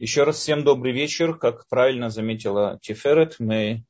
[0.00, 1.38] Еще раз всем добрый вечер.
[1.38, 3.84] Как правильно заметила Тиферет, мы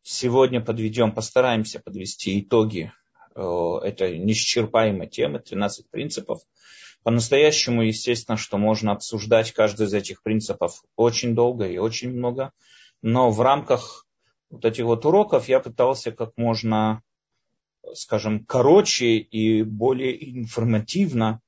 [0.00, 2.92] сегодня подведем, постараемся подвести итоги
[3.34, 6.42] э, этой неисчерпаемой темы, 13 принципов.
[7.02, 12.52] По-настоящему, естественно, что можно обсуждать каждый из этих принципов очень долго и очень много,
[13.02, 14.06] но в рамках
[14.50, 17.02] вот этих вот уроков я пытался как можно,
[17.92, 21.40] скажем, короче и более информативно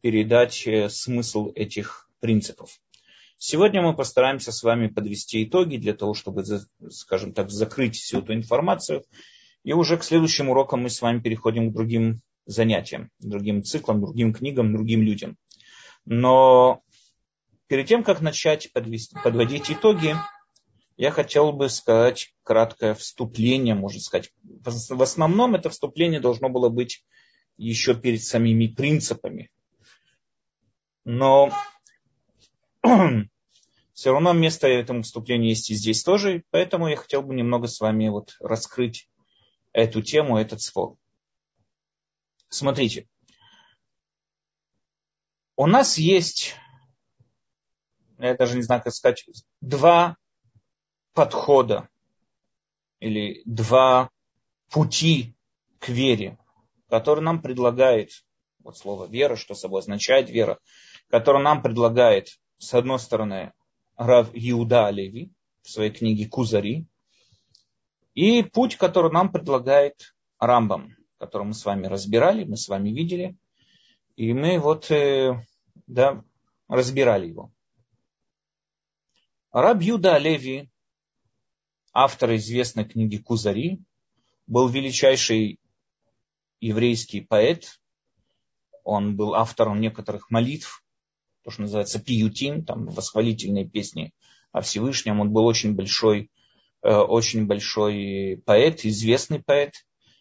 [0.00, 2.80] передать э, смысл этих принципов.
[3.42, 6.44] Сегодня мы постараемся с вами подвести итоги для того, чтобы,
[6.90, 9.02] скажем так, закрыть всю эту информацию.
[9.64, 14.34] И уже к следующим урокам мы с вами переходим к другим занятиям, другим циклам, другим
[14.34, 15.38] книгам, другим людям.
[16.04, 16.82] Но
[17.66, 20.16] перед тем, как начать подвести, подводить итоги,
[20.98, 24.34] я хотел бы сказать краткое вступление, можно сказать.
[24.42, 27.06] В основном это вступление должно было быть
[27.56, 29.50] еще перед самими принципами.
[31.06, 31.50] Но
[34.00, 37.80] все равно место этому вступлению есть и здесь тоже, поэтому я хотел бы немного с
[37.80, 39.10] вами вот раскрыть
[39.74, 40.96] эту тему, этот спор.
[42.48, 43.10] Смотрите,
[45.54, 46.54] у нас есть,
[48.16, 49.22] я даже не знаю, как сказать,
[49.60, 50.16] два
[51.12, 51.90] подхода
[53.00, 54.08] или два
[54.70, 55.36] пути
[55.78, 56.38] к вере,
[56.88, 58.12] которые нам предлагает,
[58.60, 60.58] вот слово вера, что собой означает вера,
[61.10, 63.52] который нам предлагает, с одной стороны,
[64.00, 66.86] Рав Иуда Алеви в своей книге Кузари,
[68.14, 73.36] и путь, который нам предлагает Рамбам, который мы с вами разбирали, мы с вами видели,
[74.16, 75.44] и мы вот э,
[75.86, 76.24] да,
[76.66, 77.52] разбирали его.
[79.52, 80.70] Раб Юда Алеви,
[81.92, 83.82] автор известной книги Кузари,
[84.46, 85.60] был величайший
[86.58, 87.78] еврейский поэт.
[88.82, 90.79] Он был автором некоторых молитв
[91.42, 94.12] то, что называется пиютин, там восхвалительные песни
[94.52, 95.20] о Всевышнем.
[95.20, 96.30] Он был очень большой,
[96.82, 99.72] э, очень большой поэт, известный поэт.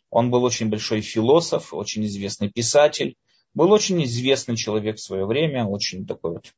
[0.10, 3.16] Он был очень большой философ, очень известный писатель.
[3.54, 6.54] Был очень известный человек в свое время, очень такой вот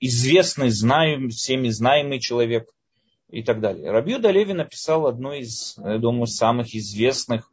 [0.00, 2.68] известный, знаем, всеми знаемый человек
[3.30, 3.90] и так далее.
[3.90, 7.50] Рабью Леви написал одну из, я думаю, самых известных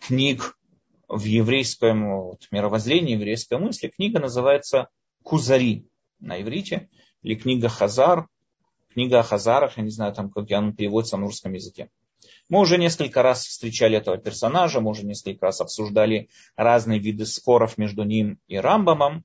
[0.00, 0.56] книг
[1.08, 3.88] в еврейском вот, мировоззрении, еврейской мысли.
[3.88, 4.88] Книга называется
[5.22, 5.86] Кузари
[6.20, 6.88] на иврите,
[7.22, 8.28] или книга Хазар,
[8.92, 11.90] книга о Хазарах, я не знаю, там, как она переводится на русском языке.
[12.48, 17.78] Мы уже несколько раз встречали этого персонажа, мы уже несколько раз обсуждали разные виды споров
[17.78, 19.24] между ним и Рамбамом.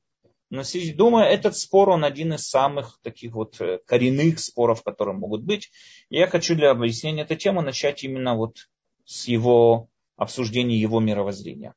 [0.50, 0.64] Но
[0.96, 5.72] думаю, этот спор, он один из самых таких вот э, коренных споров, которые могут быть.
[6.10, 8.70] Я хочу для объяснения этой темы начать именно вот
[9.04, 11.74] с его обсуждения его мировоззрения.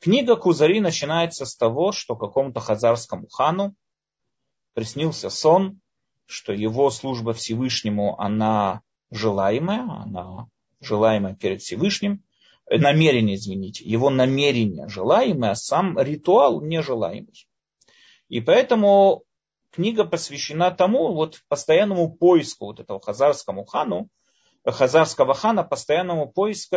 [0.00, 3.74] Книга Кузари начинается с того, что какому-то хазарскому хану
[4.74, 5.80] приснился сон,
[6.26, 10.48] что его служба Всевышнему, она желаемая, она
[10.80, 12.22] желаемая перед Всевышним,
[12.66, 17.48] э, намерение, извините, его намерение желаемое, а сам ритуал нежелаемый.
[18.28, 19.22] И поэтому
[19.70, 24.08] книга посвящена тому вот постоянному поиску вот этого хазарскому хану,
[24.64, 26.76] хазарского хана, постоянному поиску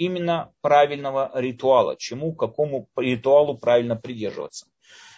[0.00, 4.66] именно правильного ритуала, чему, какому ритуалу правильно придерживаться.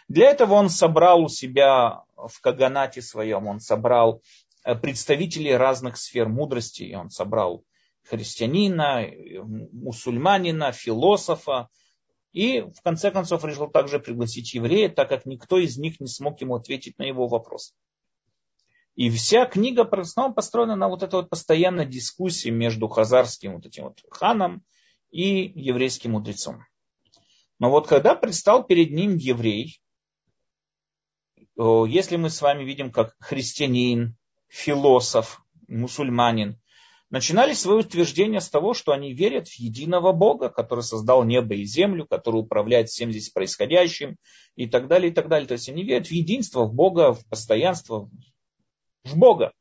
[0.08, 4.22] Для этого он собрал у себя в Каганате своем, он собрал
[4.64, 7.62] э, представителей разных сфер мудрости, он собрал
[8.02, 9.06] христианина,
[9.72, 11.68] мусульманина, философа,
[12.32, 16.40] и в конце концов решил также пригласить еврея, так как никто из них не смог
[16.40, 17.72] ему ответить на его вопрос.
[18.94, 23.66] И вся книга в основном построена на вот этой вот постоянной дискуссии между хазарским вот
[23.66, 24.62] этим вот ханом
[25.10, 26.64] и еврейским мудрецом.
[27.58, 29.80] Но вот когда предстал перед ним еврей,
[31.56, 34.16] если мы с вами видим, как христианин,
[34.48, 36.58] философ, мусульманин,
[37.08, 41.64] начинали свое утверждение с того, что они верят в единого Бога, который создал небо и
[41.64, 44.16] землю, который управляет всем здесь происходящим
[44.56, 45.46] и так далее, и так далее.
[45.46, 48.10] То есть они верят в единство, в Бога, в постоянство,
[49.04, 49.52] в Бога.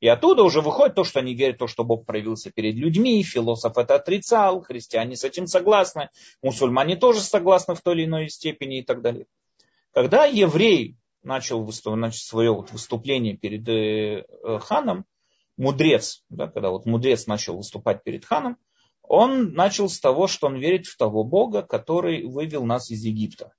[0.00, 3.76] И оттуда уже выходит то, что они верят то, что Бог проявился перед людьми, философ
[3.76, 6.08] это отрицал, христиане с этим согласны,
[6.42, 9.26] мусульмане тоже согласны в той или иной степени и так далее.
[9.92, 15.04] Когда еврей начал выступ, свое вот выступление перед э, э, ханом,
[15.58, 18.56] мудрец, да, когда вот мудрец начал выступать перед ханом,
[19.02, 23.52] он начал с того, что он верит в того Бога, который вывел нас из Египта.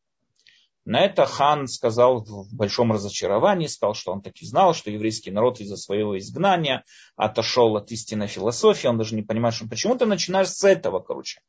[0.83, 5.60] На это хан сказал в большом разочаровании, сказал, что он таки знал, что еврейский народ
[5.60, 6.83] из-за своего изгнания
[7.16, 11.42] отошел от истинной философии, он даже не понимает, что почему ты начинаешь с этого, короче.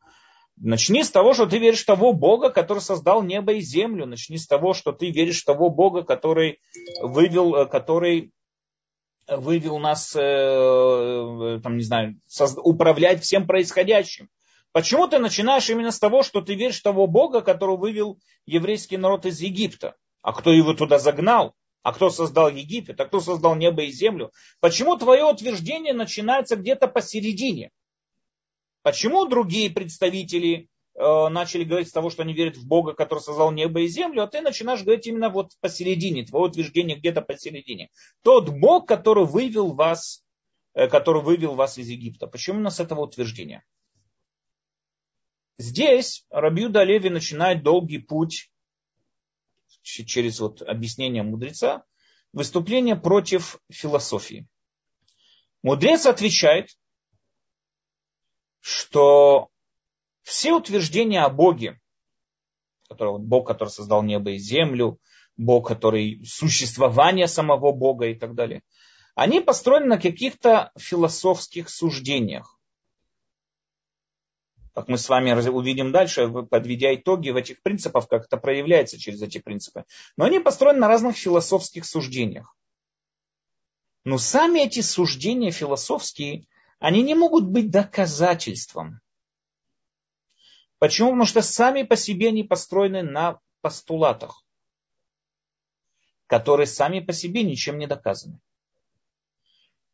[0.56, 4.06] Начни с того, что ты веришь в того Бога, который создал небо и землю.
[4.06, 6.61] Начни с того, что ты веришь в того Бога, который
[7.00, 8.32] вывел, э, который
[9.26, 12.17] вывел нас, э, там, не знаю,
[12.56, 14.29] управлять всем происходящим.
[14.72, 18.96] Почему ты начинаешь именно с того, что ты веришь в того Бога, который вывел еврейский
[18.96, 19.96] народ из Египта?
[20.22, 21.54] А кто его туда загнал?
[21.82, 23.00] А кто создал Египет?
[23.00, 24.32] А кто создал небо и землю?
[24.60, 27.70] Почему твое утверждение начинается где-то посередине?
[28.82, 33.50] Почему другие представители э, начали говорить с того, что они верят в Бога, который создал
[33.50, 37.90] небо и землю, а ты начинаешь говорить именно вот посередине, твое утверждение где-то посередине.
[38.22, 40.22] Тот Бог, который вывел вас,
[40.74, 42.26] э, который вывел вас из Египта.
[42.26, 43.64] Почему у нас этого утверждения?
[45.58, 48.50] Здесь Рабиуда Леви начинает долгий путь
[49.82, 51.84] через вот объяснение мудреца,
[52.32, 54.46] выступление против философии.
[55.62, 56.70] Мудрец отвечает,
[58.60, 59.49] что
[60.22, 61.81] все утверждения о Боге,
[62.88, 64.98] который, Бог, который создал небо и землю,
[65.37, 68.62] Бог, который существование самого Бога и так далее,
[69.14, 72.58] они построены на каких-то философских суждениях
[74.74, 79.20] как мы с вами увидим дальше, подведя итоги в этих принципах, как это проявляется через
[79.20, 79.84] эти принципы.
[80.16, 82.56] Но они построены на разных философских суждениях.
[84.04, 86.46] Но сами эти суждения философские,
[86.78, 89.00] они не могут быть доказательством.
[90.78, 91.10] Почему?
[91.10, 94.44] Потому что сами по себе они построены на постулатах,
[96.26, 98.40] которые сами по себе ничем не доказаны.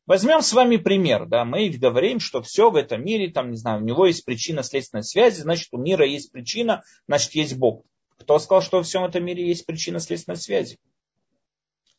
[0.08, 1.26] Возьмем с вами пример.
[1.26, 4.62] Да, мы говорим, что все в этом мире, там, не знаю, у него есть причина
[4.62, 7.84] следственной связи, значит, у мира есть причина, значит, есть Бог.
[8.16, 10.78] Кто сказал, что во всем этом мире есть причина следственной связи?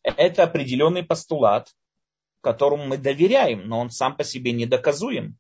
[0.02, 1.72] Это определенный постулат,
[2.42, 5.38] которому мы доверяем, но он сам по себе не доказуем.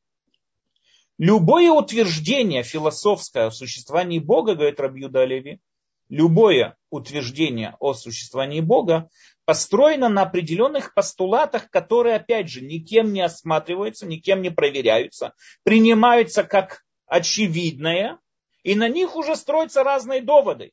[1.17, 5.59] Любое утверждение философское о существовании Бога, говорит Рабьюда Леви,
[6.09, 9.09] любое утверждение о существовании Бога
[9.45, 15.33] построено на определенных постулатах, которые, опять же, никем не осматриваются, никем не проверяются,
[15.63, 18.19] принимаются как очевидное,
[18.63, 20.71] и на них уже строятся разные доводы.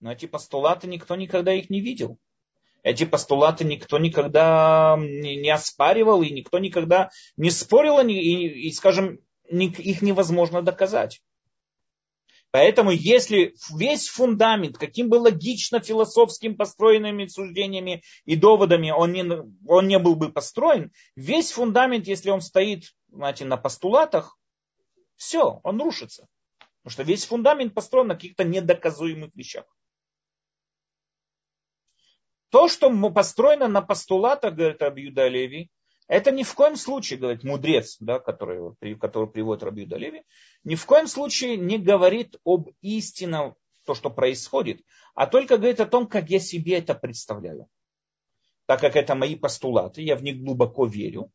[0.00, 2.18] Но эти постулаты никто никогда их не видел.
[2.82, 10.02] Эти постулаты никто никогда не оспаривал, и никто никогда не спорил, и, и скажем, их
[10.02, 11.22] невозможно доказать.
[12.52, 19.24] Поэтому если весь фундамент, каким бы логично философским построенными суждениями и доводами он не,
[19.66, 24.38] он не был бы построен, весь фундамент, если он стоит знаете, на постулатах,
[25.16, 26.26] все, он рушится.
[26.82, 29.64] Потому что весь фундамент построен на каких-то недоказуемых вещах.
[32.50, 35.70] То, что построено на постулатах, говорит Абьюда Леви,
[36.12, 40.24] это ни в коем случае, говорит мудрец, да, который, который приводит Раби Далеви,
[40.62, 43.56] ни в коем случае не говорит об истинном,
[43.86, 44.82] то, что происходит,
[45.14, 47.66] а только говорит о том, как я себе это представляю.
[48.66, 51.32] Так как это мои постулаты, я в них глубоко верю.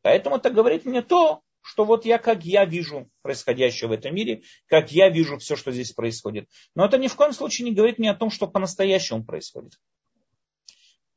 [0.00, 4.44] Поэтому это говорит мне то, что вот я, как я вижу происходящее в этом мире,
[4.64, 6.48] как я вижу все, что здесь происходит.
[6.74, 9.74] Но это ни в коем случае не говорит мне о том, что по-настоящему происходит.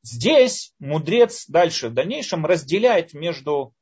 [0.02, 3.74] Здесь мудрец дальше в дальнейшем разделяет между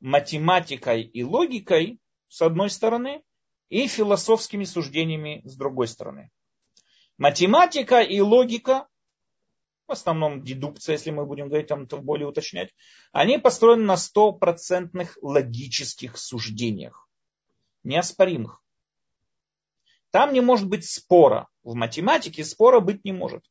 [0.00, 3.22] математикой и логикой с одной стороны
[3.68, 6.30] и философскими суждениями с другой стороны.
[7.18, 8.88] Математика и логика,
[9.86, 12.74] в основном дедукция, если мы будем говорить там более уточнять,
[13.12, 17.08] они построены на стопроцентных логических суждениях,
[17.84, 18.62] неоспоримых.
[20.10, 21.46] Там не может быть спора.
[21.62, 23.44] В математике спора быть не может.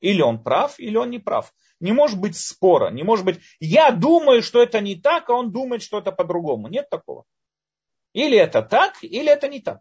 [0.00, 1.52] Или он прав, или он не прав.
[1.80, 5.52] Не может быть спора, не может быть, я думаю, что это не так, а он
[5.52, 6.68] думает, что это по-другому.
[6.68, 7.24] Нет такого.
[8.12, 9.80] Или это так, или это не так.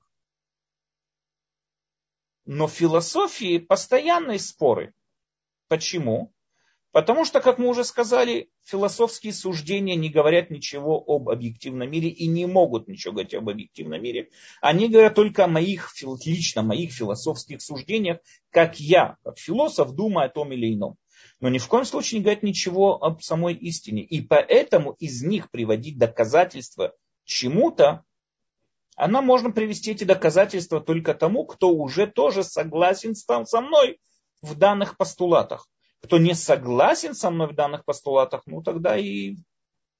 [2.45, 4.93] Но в философии постоянные споры.
[5.67, 6.33] Почему?
[6.97, 12.25] Потому что, как мы уже сказали, философские суждения не говорят ничего об объективном мире и
[12.25, 14.31] не могут ничего говорить об объективном мире.
[14.61, 15.93] Они говорят только о моих,
[16.25, 18.17] лично моих философских суждениях,
[18.49, 20.95] как я, как философ, думаю о том или ином.
[21.39, 24.01] Но ни в коем случае не говорят ничего об самой истине.
[24.01, 28.05] И поэтому из них приводить доказательства чему-то,
[28.95, 33.99] она можно привести эти доказательства только тому, кто уже тоже согласен со мной
[34.41, 35.67] в данных постулатах
[36.01, 39.35] кто не согласен со мной в данных постулатах, ну тогда и,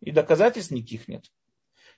[0.01, 1.25] и доказательств никаких нет.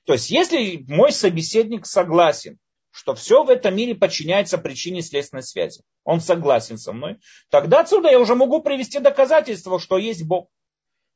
[0.06, 2.58] То есть, если мой собеседник согласен,
[2.92, 8.10] что все в этом мире подчиняется причине следственной связи, он согласен со мной, тогда отсюда
[8.10, 10.50] я уже могу привести доказательство, что есть Бог.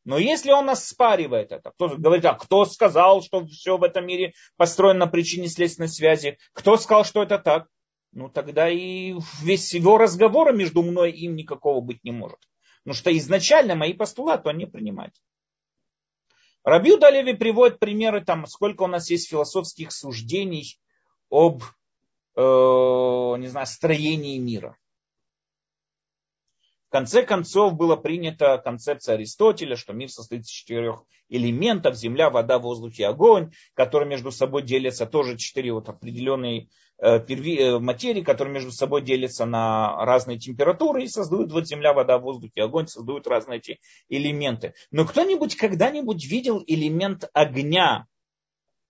[0.05, 4.33] Но если он оспаривает это, кто говорит, а кто сказал, что все в этом мире
[4.57, 7.67] построено на причине следственной связи, кто сказал, что это так,
[8.11, 12.37] ну тогда и весь его разговор между мной и им никакого быть не может.
[12.83, 15.13] Потому что изначально мои постулаты он не принимает.
[16.63, 20.79] Рабью Далеви приводит примеры, там, сколько у нас есть философских суждений
[21.29, 21.63] об
[22.35, 24.77] э, не знаю, строении мира
[26.93, 32.99] конце концов была принята концепция Аристотеля, что мир состоит из четырех элементов, земля, вода, воздух
[32.99, 36.69] и огонь, которые между собой делятся тоже четыре вот определенные
[36.99, 42.19] э, э, материи, которые между собой делятся на разные температуры и создают вот земля, вода,
[42.19, 44.75] воздух и огонь, создают разные эти элементы.
[44.91, 48.05] Но кто-нибудь когда-нибудь видел элемент огня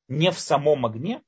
[0.09, 1.21] не в самом огне?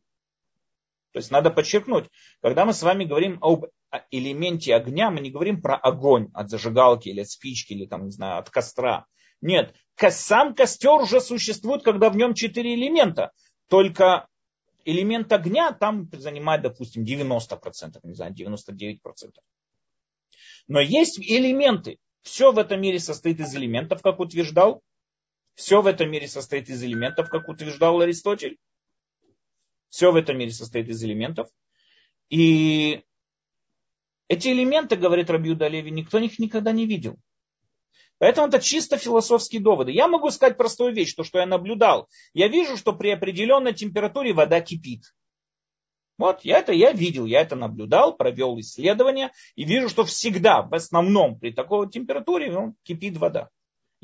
[1.15, 2.09] То есть надо подчеркнуть,
[2.41, 3.67] когда мы с вами говорим об
[4.11, 8.11] элементе огня, мы не говорим про огонь от зажигалки или от спички, или там, не
[8.11, 9.05] знаю, от костра.
[9.39, 9.73] Нет,
[10.09, 13.31] сам костер уже существует, когда в нем четыре элемента.
[13.69, 14.27] Только
[14.83, 18.99] элемент огня там занимает, допустим, 90%, не знаю, 99%.
[20.67, 21.97] Но есть элементы.
[22.23, 24.81] Все в этом мире состоит из элементов, как утверждал.
[25.53, 28.57] Все в этом мире состоит из элементов, как утверждал Аристотель.
[29.95, 31.47] Все в этом мире состоит из элементов.
[32.29, 33.01] И
[34.27, 37.15] эти элементы, говорит Рабиуда Леви, никто их никогда не видел.
[38.17, 39.93] Поэтому это чисто философские доводы.
[39.93, 42.09] Я могу сказать простую вещь, то, что я наблюдал.
[42.33, 45.15] Я вижу, что при определенной температуре вода кипит.
[46.17, 50.73] Вот, я это я видел, я это наблюдал, провел исследования и вижу, что всегда, в
[50.73, 53.49] основном, при такой температуре ну, кипит вода.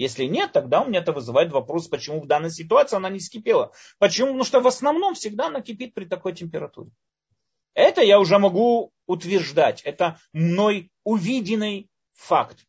[0.01, 3.71] Если нет, тогда у меня это вызывает вопрос, почему в данной ситуации она не скипела.
[3.99, 4.29] Почему?
[4.29, 6.89] Потому что в основном всегда она кипит при такой температуре.
[7.75, 9.83] Это я уже могу утверждать.
[9.83, 12.65] Это мной увиденный факт.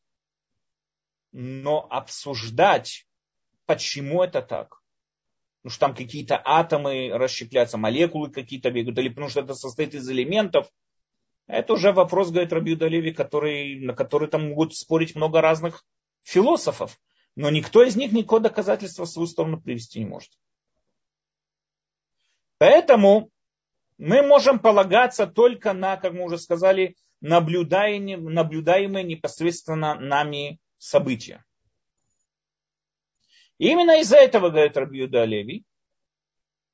[1.32, 3.06] Но обсуждать,
[3.64, 4.82] почему это так,
[5.62, 10.06] потому что там какие-то атомы расщепляются, молекулы какие-то бегают, или потому что это состоит из
[10.06, 10.70] элементов,
[11.46, 15.82] это уже вопрос, говорит Рабью Далеви, который, на который там могут спорить много разных
[16.24, 16.98] философов.
[17.34, 20.30] Но никто из них никакого доказательства в свою сторону привести не может.
[22.58, 23.30] Поэтому
[23.98, 31.44] мы можем полагаться только на, как мы уже сказали, наблюдаемые, наблюдаемые непосредственно нами события.
[33.58, 35.64] И именно из-за этого, говорит Рабиуда Леви,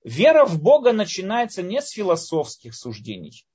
[0.02, 3.46] вера в Бога начинается не с философских суждений.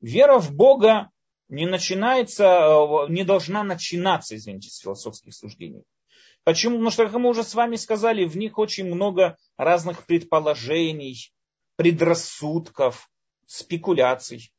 [0.00, 1.10] Вера в Бога
[1.52, 5.84] не начинается, э, не должна начинаться, извините, с философских суждений.
[6.44, 6.76] Почему?
[6.76, 11.30] Потому что, как мы уже с вами сказали, в них очень много разных предположений,
[11.76, 13.10] предрассудков,
[13.44, 14.50] спекуляций.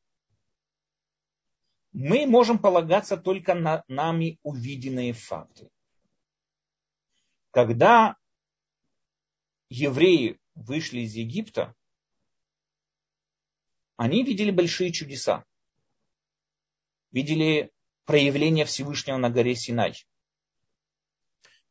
[1.94, 5.72] Мы можем полагаться только на нами увиденные факты.
[7.50, 8.18] Когда
[9.70, 11.74] евреи вышли из Египта,
[13.98, 15.44] они видели большие чудеса
[17.14, 17.72] видели
[18.06, 19.94] проявление Всевышнего на горе Синай.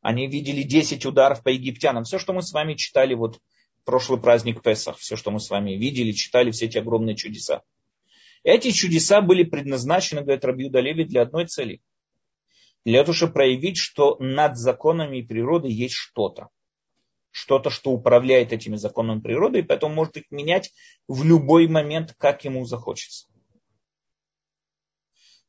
[0.01, 2.05] Они видели 10 ударов по египтянам.
[2.05, 3.41] Все, что мы с вами читали вот
[3.85, 7.63] прошлый праздник Песах, все, что мы с вами видели, читали, все эти огромные чудеса.
[8.45, 11.81] Эти чудеса были предназначены, говорит Рабиуда Леви, для одной цели.
[12.85, 16.49] Для того, чтобы проявить, что над законами природы есть что-то.
[17.31, 20.73] Что-то, что управляет этими законами природы, и поэтому может их менять
[21.07, 23.32] в любой момент, как ему захочется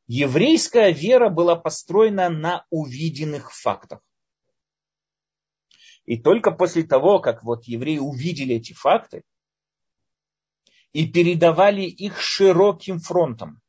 [0.07, 4.01] еврейская вера была построена на увиденных фактах.
[6.05, 9.23] И только после того, как вот евреи увидели эти факты
[10.91, 13.61] и передавали их широким фронтом.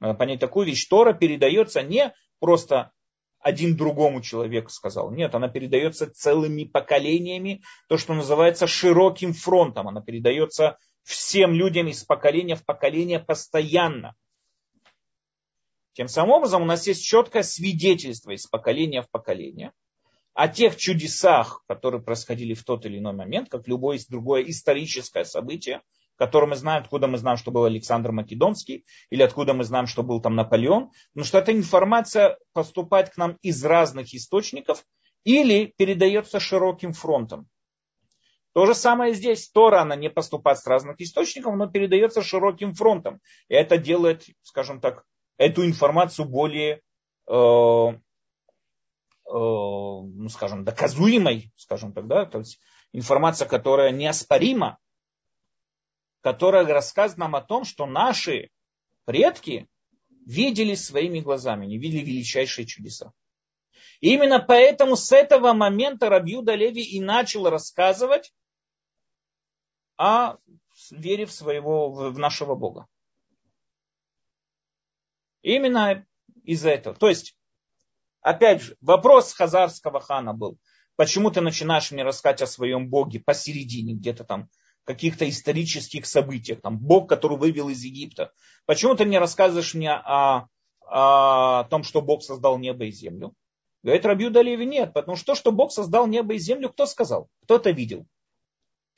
[0.00, 0.86] Надо понять такую вещь.
[0.86, 2.92] Тора передается не просто
[3.40, 5.10] один другому человеку сказал.
[5.10, 9.88] Нет, она передается целыми поколениями, то, что называется широким фронтом.
[9.88, 14.14] Она передается всем людям из поколения в поколение постоянно.
[15.98, 19.72] Тем самым образом у нас есть четкое свидетельство из поколения в поколение
[20.32, 25.82] о тех чудесах, которые происходили в тот или иной момент, как любое другое историческое событие,
[26.14, 30.04] которое мы знаем, откуда мы знаем, что был Александр Македонский, или откуда мы знаем, что
[30.04, 34.84] был там Наполеон, потому что эта информация поступает к нам из разных источников
[35.24, 37.48] или передается широким фронтом.
[38.52, 39.50] То же самое здесь.
[39.50, 43.20] Тора, она не поступает с разных источников, но передается широким фронтом.
[43.48, 45.04] И это делает, скажем так,
[45.38, 46.82] эту информацию более,
[47.26, 47.98] э, э,
[49.30, 52.60] ну, скажем, доказуемой, скажем так, да, то есть
[52.92, 54.78] информация, которая неоспорима,
[56.20, 58.50] которая рассказывает нам о том, что наши
[59.04, 59.68] предки
[60.26, 63.12] видели своими глазами, не видели величайшие чудеса.
[64.00, 68.32] И именно поэтому с этого момента Рабьюда Леви и начал рассказывать
[69.96, 70.36] о
[70.90, 72.86] вере в своего, в нашего Бога.
[75.42, 76.06] Именно
[76.44, 76.94] из-за этого.
[76.94, 77.36] То есть,
[78.20, 80.58] опять же, вопрос хазарского хана был,
[80.96, 84.48] почему ты начинаешь мне рассказать о своем Боге посередине, где-то там
[84.84, 88.32] каких-то исторических событиях, там Бог, который вывел из Египта.
[88.64, 90.48] Почему ты мне рассказываешь мне о,
[90.80, 93.34] о том, что Бог создал небо и землю?
[93.82, 97.28] Говорит Рабью Далеви, нет, потому что то, что Бог создал небо и землю, кто сказал?
[97.42, 98.06] Кто это видел?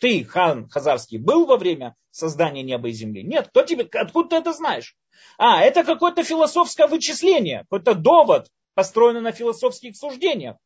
[0.00, 3.22] Ты, хан Хазарский, был во время создания неба и земли?
[3.22, 4.96] Нет, кто тебе, откуда ты это знаешь?
[5.36, 10.56] А, это какое-то философское вычисление, какой-то довод, построенный на философских суждениях.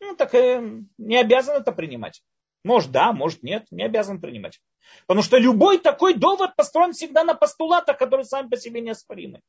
[0.00, 2.22] Ну, так э, не обязан это принимать.
[2.62, 4.60] Может, да, может, нет, не обязан принимать.
[5.06, 9.40] Потому что любой такой довод построен всегда на постулатах, которые сами по себе неоспоримы.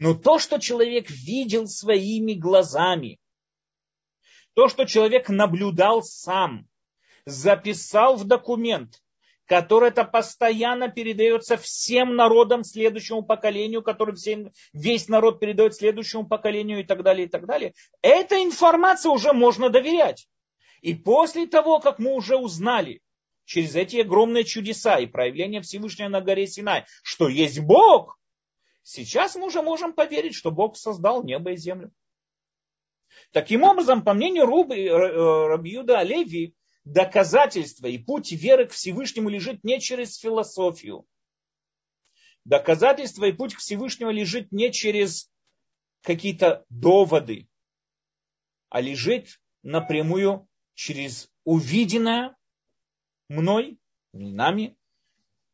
[0.00, 3.20] Но то, что человек видел своими глазами,
[4.54, 6.67] то, что человек наблюдал сам,
[7.28, 9.02] записал в документ,
[9.44, 16.80] который это постоянно передается всем народам следующему поколению, который всем, весь народ передает следующему поколению
[16.80, 17.74] и так далее, и так далее.
[18.02, 20.26] Эта информация уже можно доверять.
[20.80, 23.02] И после того, как мы уже узнали
[23.44, 28.18] через эти огромные чудеса и проявления Всевышнего на горе Синай, что есть Бог,
[28.82, 31.90] сейчас мы уже можем поверить, что Бог создал небо и землю.
[33.32, 36.54] Таким образом, по мнению Рубы, Рабиуда Олеви,
[36.92, 41.04] доказательство и путь веры к Всевышнему лежит не через философию.
[42.44, 45.30] Доказательство и путь к Всевышнему лежит не через
[46.02, 47.48] какие-то доводы,
[48.70, 52.34] а лежит напрямую через увиденное
[53.28, 53.78] мной,
[54.14, 54.74] нами,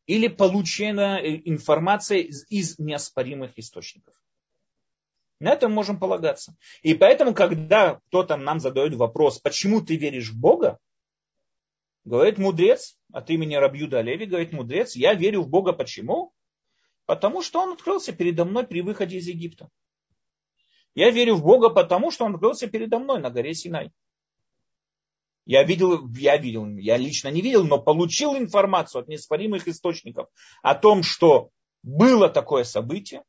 [0.05, 4.13] или полученная информация из, из неоспоримых источников.
[5.41, 6.55] На это можем полагаться.
[6.81, 10.79] И поэтому, когда кто-то нам задает вопрос, почему ты веришь в Бога,
[12.05, 16.33] говорит мудрец, от имени Рабьюда Леви, говорит мудрец, я верю в Бога почему?
[17.05, 19.69] Потому что он открылся передо мной при выходе из Египта.
[20.93, 23.91] Я верю в Бога потому, что он открылся передо мной на горе Синай.
[25.45, 30.29] Я видел, я видел, я лично не видел, но получил информацию от неоспоримых источников
[30.63, 31.51] о том, что
[31.83, 33.23] было такое событие,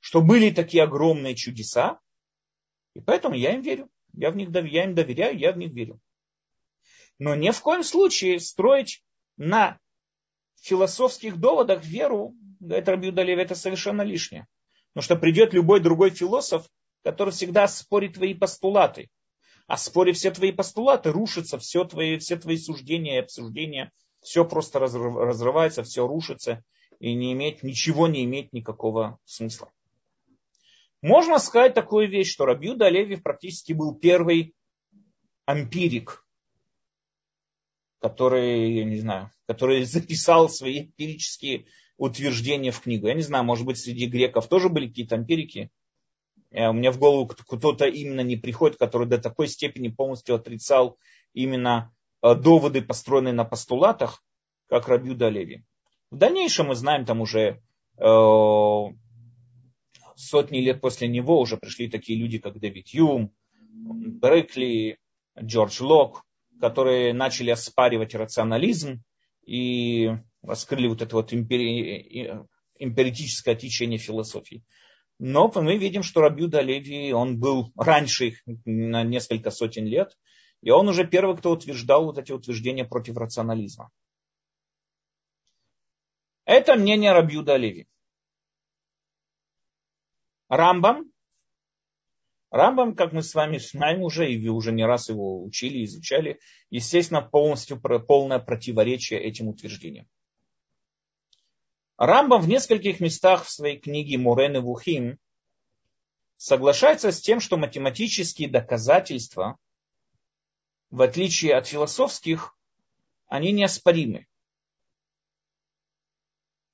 [0.00, 2.00] что были такие огромные чудеса,
[2.94, 3.90] и поэтому я им верю.
[4.14, 6.00] Я, в них, я им доверяю, я в них верю.
[7.18, 9.02] Но ни в коем случае строить
[9.36, 9.78] на
[10.60, 14.46] философских доводах веру, говорит Рабиудалев, это совершенно лишнее.
[14.92, 16.68] Потому что придет любой другой философ,
[17.02, 19.10] который всегда спорит твои постулаты.
[19.66, 23.92] А спорив все твои постулаты, рушится все твои, все твои суждения и обсуждения.
[24.20, 26.64] Все просто разрывается, все рушится
[26.98, 29.70] и не имеет, ничего не имеет никакого смысла.
[31.02, 34.54] Можно сказать такую вещь, что Рабьюда Леви практически был первый
[35.44, 36.23] ампирик,
[38.04, 41.64] который, я не знаю, который записал свои эмпирические
[41.96, 43.06] утверждения в книгу.
[43.06, 45.70] Я не знаю, может быть, среди греков тоже были какие-то ампирики.
[46.50, 50.98] Э, у меня в голову кто-то именно не приходит, который до такой степени полностью отрицал
[51.32, 54.22] именно э, доводы, построенные на постулатах,
[54.68, 55.64] как Рабьюда Леви.
[56.10, 57.62] В дальнейшем мы знаем там уже
[57.96, 58.84] э,
[60.14, 64.98] сотни лет после него уже пришли такие люди, как Дэвид Юм, Брекли,
[65.40, 66.26] Джордж Лок,
[66.64, 69.02] которые начали оспаривать рационализм
[69.44, 72.40] и раскрыли вот это вот импери...
[72.78, 74.64] империтическое течение философии.
[75.18, 80.16] Но мы видим, что Рабьюда Леви, он был раньше их на несколько сотен лет,
[80.62, 83.90] и он уже первый, кто утверждал вот эти утверждения против рационализма.
[86.46, 87.86] Это мнение Рабьюда Леви.
[90.48, 91.12] Рамбам.
[92.54, 96.38] Рамбам, как мы с вами знаем уже, и вы уже не раз его учили, изучали,
[96.70, 100.08] естественно, полностью полное противоречие этим утверждениям.
[101.96, 105.18] Рамбам в нескольких местах в своей книге Мурен и Вухим
[106.36, 109.58] соглашается с тем, что математические доказательства,
[110.90, 112.56] в отличие от философских,
[113.26, 114.28] они неоспоримы.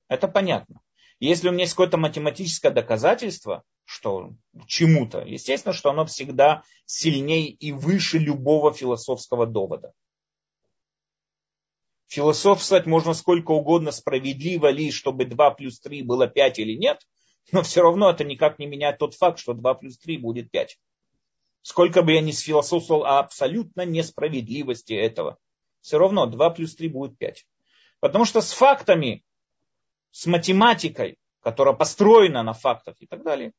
[0.07, 0.79] Это понятно.
[1.21, 4.31] Если у меня есть какое-то математическое доказательство, что
[4.65, 9.93] чему-то, естественно, что оно всегда сильнее и выше любого философского довода.
[12.07, 17.07] Философствовать можно сколько угодно, справедливо ли, чтобы 2 плюс 3 было 5 или нет,
[17.51, 20.79] но все равно это никак не меняет тот факт, что 2 плюс 3 будет 5.
[21.61, 25.37] Сколько бы я ни сфилософствовал о абсолютно несправедливости этого,
[25.81, 27.45] все равно 2 плюс 3 будет 5.
[27.99, 29.23] Потому что с фактами
[30.11, 33.53] с математикой, которая построена на фактах и так далее,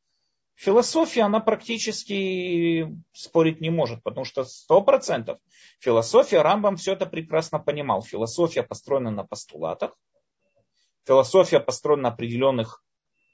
[0.55, 5.39] Философия, она практически спорить не может, потому что сто процентов
[5.81, 8.03] философия, Рамбам все это прекрасно понимал.
[8.03, 9.97] Философия построена на постулатах,
[11.05, 12.85] философия построена на определенных,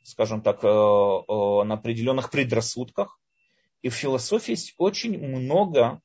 [0.04, 3.20] скажем так, э, э, на определенных предрассудках.
[3.82, 6.00] И в философии есть очень много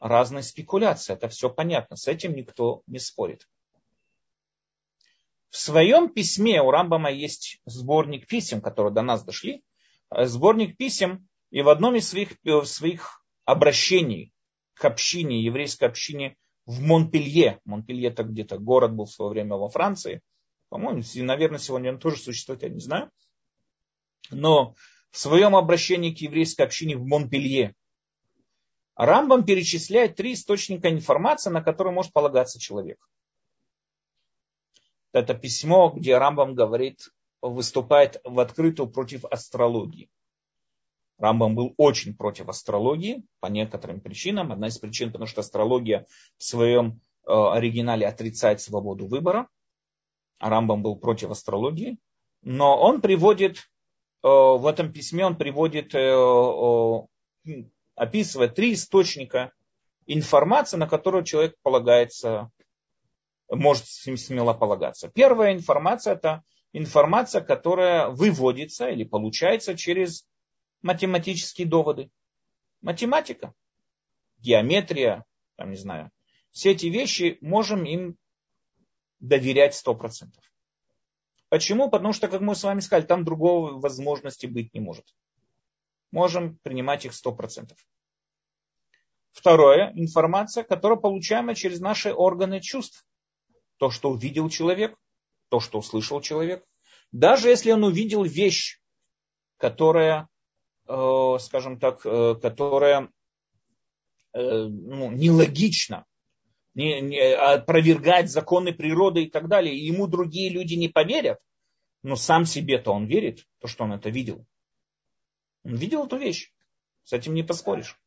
[0.00, 1.14] разной спекуляции.
[1.14, 1.96] Это все понятно.
[1.96, 3.48] С этим никто не спорит.
[5.52, 9.62] В своем письме у Рамбама есть сборник писем, которые до нас дошли.
[10.10, 12.30] Э, сборник писем, и в одном из своих,
[12.64, 14.32] своих обращений
[14.72, 19.68] к общине, еврейской общине в Монпелье, Монпелье это где-то город был в свое время во
[19.68, 20.22] Франции,
[20.70, 23.10] по-моему, наверное, сегодня он тоже существует, я не знаю.
[24.30, 24.74] Но
[25.10, 27.74] в своем обращении к еврейской общине в Монпелье
[28.96, 33.06] Рамбам перечисляет три источника информации, на которые может полагаться человек.
[35.12, 37.08] Это письмо, где Рамбам говорит,
[37.42, 40.08] выступает в открытую против астрологии.
[41.18, 44.52] Рамбам был очень против астрологии по некоторым причинам.
[44.52, 46.06] Одна из причин, потому что астрология
[46.38, 49.48] в своем э, оригинале отрицает свободу выбора.
[50.40, 51.98] Рамбам был против астрологии,
[52.42, 53.62] но он приводит, э,
[54.28, 57.06] в этом письме он приводит, э,
[57.94, 59.52] описывает три источника
[60.06, 62.50] информации, на которую человек полагается,
[63.56, 65.08] может смело полагаться.
[65.08, 70.26] Первая информация– это информация, которая выводится или получается через
[70.82, 72.10] математические доводы.
[72.80, 73.54] Математика,
[74.38, 75.24] геометрия,
[75.56, 76.10] там, не знаю,
[76.50, 78.16] все эти вещи можем им
[79.20, 80.42] доверять сто процентов.
[81.48, 81.90] Почему?
[81.90, 85.04] Потому что, как мы с вами сказали, там другого возможности быть не может.
[86.10, 87.78] Можем принимать их сто процентов.
[89.30, 93.06] Второе, информация, которая получаема через наши органы чувств.
[93.82, 94.96] То, что увидел человек,
[95.48, 96.64] то, что услышал человек.
[97.10, 98.80] Даже если он увидел вещь,
[99.56, 100.28] которая,
[100.86, 103.10] э, скажем так, э, которая
[104.34, 106.06] э, ну, нелогична,
[106.74, 109.74] не, не, опровергать законы природы и так далее.
[109.74, 111.40] И ему другие люди не поверят,
[112.04, 114.46] но сам себе-то он верит, то, что он это видел.
[115.64, 116.52] Он видел эту вещь.
[117.02, 117.98] С этим не поспоришь.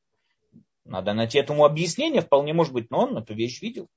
[0.85, 3.89] Надо найти этому объяснение, вполне может быть, но он эту вещь видел.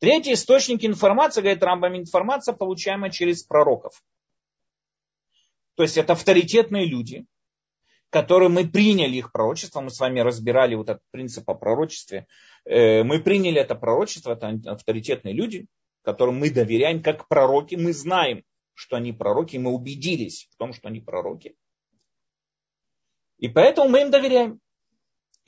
[0.00, 4.02] Третий источник информации, говорит Рамбам, информация, получаемая через пророков.
[5.74, 7.26] То есть это авторитетные люди,
[8.08, 12.26] которые мы приняли их пророчество, мы с вами разбирали вот этот принцип о пророчестве,
[12.64, 15.66] э, мы приняли это пророчество, это авторитетные люди,
[16.02, 20.88] которым мы доверяем как пророки, мы знаем, что они пророки, мы убедились в том, что
[20.88, 21.54] они пророки.
[23.36, 24.60] И поэтому мы им доверяем.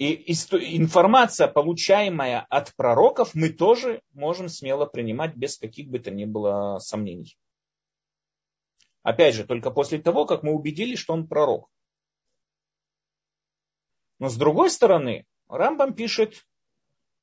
[0.02, 6.24] И информация, получаемая от пророков, мы тоже можем смело принимать без каких бы то ни
[6.24, 7.38] было сомнений.
[9.04, 11.70] Опять же, только после того, как мы убедились, что он пророк.
[14.18, 16.48] Но с другой стороны, Рамбам пишет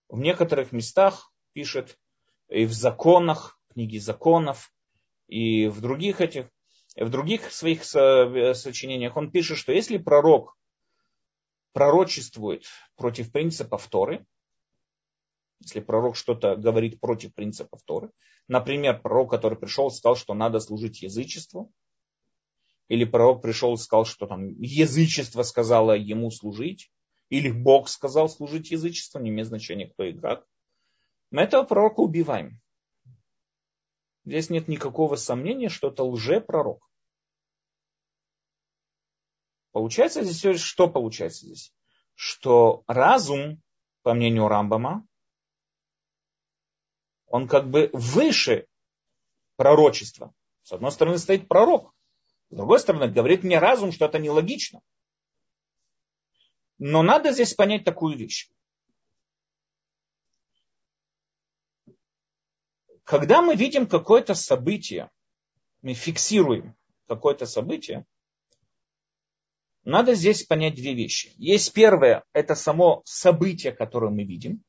[0.08, 2.00] в некоторых местах, пишет
[2.48, 4.74] и в законах, книге законов,
[5.28, 6.50] и в других этих,
[6.96, 10.56] в других своих сочинениях он пишет, что если пророк
[11.74, 14.26] пророчествует против принципа Торы,
[15.60, 18.12] если пророк что-то говорит против принципа Торы,
[18.48, 21.72] например, пророк, который пришел сказал, что надо служить язычеству,
[22.88, 26.92] или пророк пришел и сказал, что там язычество сказало ему служить,
[27.30, 30.48] или Бог сказал служить язычеству, не имеет значения кто и как.
[31.30, 32.60] Мы этого пророка убиваем.
[34.26, 36.89] Здесь нет никакого сомнения, что это лжепророк.
[39.80, 41.74] Получается здесь, что получается здесь?
[42.14, 43.64] Что разум,
[44.02, 45.08] по мнению Рамбама,
[47.28, 48.68] он как бы выше
[49.56, 50.34] пророчества.
[50.64, 51.94] С одной стороны стоит пророк,
[52.50, 54.82] с другой стороны, говорит мне разум, что это нелогично.
[56.78, 58.52] Но надо здесь понять такую вещь.
[63.06, 65.10] Когда мы видим какое-то событие,
[65.82, 66.76] мы фиксируем
[67.08, 68.06] какое-то событие,
[69.84, 71.34] надо здесь понять две вещи.
[71.38, 74.64] Есть первое, это само событие, которое мы видим.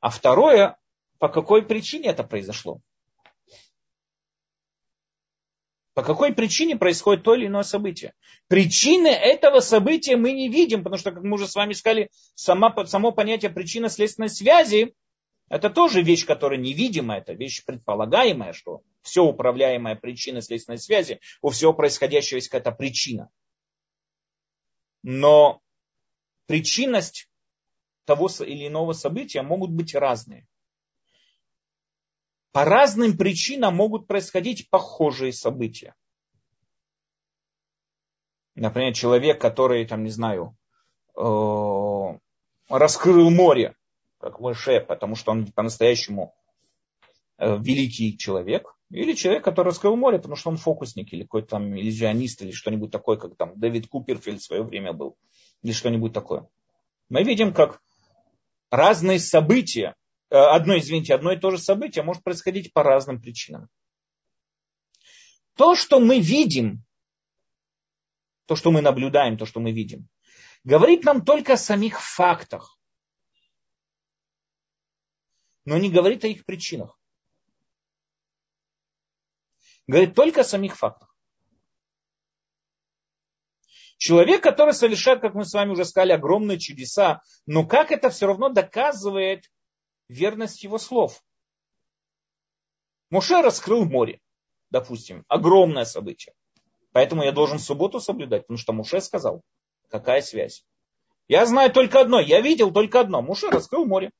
[0.00, 0.76] А второе,
[1.18, 2.80] по какой причине это произошло.
[5.94, 8.14] По какой причине происходит то или иное событие?
[8.48, 12.74] Причины этого события мы не видим, потому что, как мы уже с вами сказали, сама,
[12.86, 14.94] само понятие причинно-следственной связи
[15.48, 21.50] это тоже вещь, которая невидимая, это вещь предполагаемая, что все управляемое причиной следственной связи, у
[21.50, 23.30] всего происходящего есть какая-то причина.
[25.02, 25.60] Но
[26.46, 27.28] причинность
[28.04, 30.46] того или иного события могут быть разные.
[32.52, 35.94] По разным причинам могут происходить похожие события.
[38.54, 40.56] Например, человек, который, там, не знаю,
[41.16, 42.18] э,
[42.68, 43.74] раскрыл море,
[44.22, 46.32] как Моше, потому что он по-настоящему
[47.38, 51.76] э, великий человек, или человек, который раскрыл море, потому что он фокусник, или какой-то там
[51.76, 55.16] иллюзионист, или что-нибудь такое, как там Дэвид Куперфильд в свое время был,
[55.62, 56.48] или что-нибудь такое.
[57.08, 57.82] Мы видим, как
[58.70, 59.96] разные события,
[60.30, 63.68] э, одно, извините, одно и то же событие может происходить по разным причинам.
[65.56, 66.84] То, что мы видим,
[68.46, 70.06] то, что мы наблюдаем, то, что мы видим,
[70.62, 72.78] говорит нам только о самих фактах,
[75.64, 76.98] но не говорит о их причинах.
[79.86, 81.14] Говорит только о самих фактах.
[83.98, 88.26] Человек, который совершает, как мы с вами уже сказали, огромные чудеса, но как это все
[88.26, 89.44] равно доказывает
[90.08, 91.22] верность его слов?
[93.10, 94.20] Муше раскрыл море,
[94.70, 96.34] допустим, огромное событие.
[96.92, 99.42] Поэтому я должен субботу соблюдать, потому что Муше сказал.
[99.88, 100.64] Какая связь?
[101.28, 103.22] Я знаю только одно, я видел только одно.
[103.22, 104.10] Муше раскрыл море.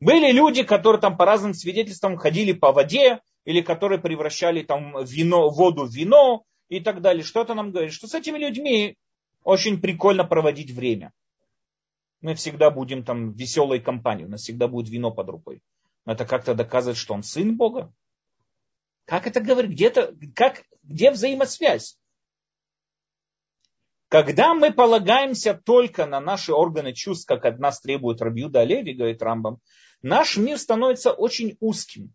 [0.00, 5.48] Были люди, которые там по разным свидетельствам ходили по воде, или которые превращали там вино,
[5.48, 7.22] воду в вино и так далее.
[7.22, 7.92] Что это нам говорит?
[7.92, 8.96] Что с этими людьми
[9.42, 11.12] очень прикольно проводить время.
[12.20, 15.62] Мы всегда будем там веселой компанией, у нас всегда будет вино под рукой.
[16.04, 17.92] Но это как-то доказывает, что он сын Бога.
[19.04, 19.70] Как это говорит?
[19.70, 21.96] Где-то, как, где взаимосвязь?
[24.08, 29.22] Когда мы полагаемся только на наши органы чувств, как от нас требует Рабиуда Леви, говорит
[29.22, 29.60] Рамбам,
[30.06, 32.14] наш мир становится очень узким.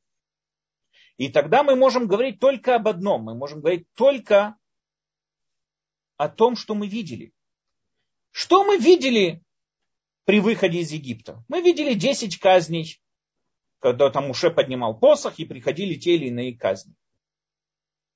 [1.17, 3.23] И тогда мы можем говорить только об одном.
[3.23, 4.55] Мы можем говорить только
[6.17, 7.33] о том, что мы видели.
[8.31, 9.43] Что мы видели
[10.23, 11.43] при выходе из Египта?
[11.49, 13.01] Мы видели 10 казней,
[13.79, 16.95] когда там Муше поднимал посох и приходили те или иные казни.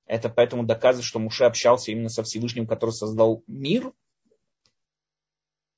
[0.06, 3.92] Это поэтому доказывает, что Муше общался именно со Всевышним, который создал мир?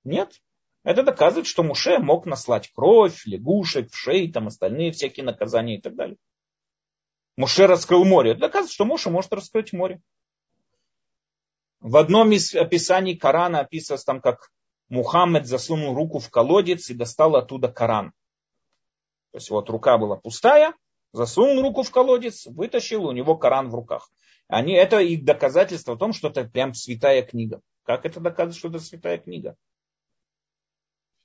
[0.05, 0.41] Нет.
[0.85, 5.95] Это доказывает, что Муше мог наслать кровь, лягушек, вшей, там остальные всякие наказания и так
[5.95, 6.17] далее.
[7.37, 8.33] Муше раскрыл море.
[8.33, 10.01] Это доказывает, что Муше может раскрыть море.
[11.81, 14.51] В одном из описаний Корана описывается там, как
[14.89, 18.13] Мухаммед засунул руку в колодец и достал оттуда Коран.
[19.33, 20.75] То есть вот рука была пустая,
[21.13, 24.11] засунул руку в колодец, вытащил, у него Коран в руках.
[24.49, 27.61] Они, это их доказательство в том, что это прям святая книга.
[27.85, 29.57] Как это доказывает, что это святая книга?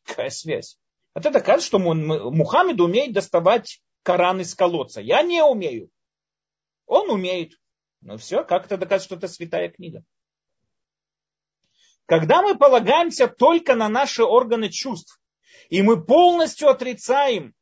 [0.04, 0.78] Какая связь?
[1.14, 5.02] Это доказывает, что Мухаммед умеет доставать Коран из колодца.
[5.02, 5.90] Я не умею.
[6.86, 7.54] Он умеет.
[8.02, 10.04] Ну все, как это доказывает, что это святая книга?
[12.06, 15.22] Когда мы полагаемся только на наши органы чувств,
[15.70, 17.54] и мы полностью отрицаем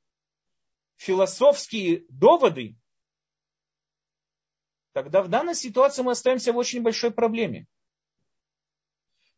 [0.95, 2.75] философские доводы,
[4.93, 7.67] тогда в данной ситуации мы остаемся в очень большой проблеме.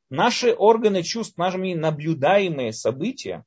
[0.10, 3.46] Наши органы чувств, наши наблюдаемые события,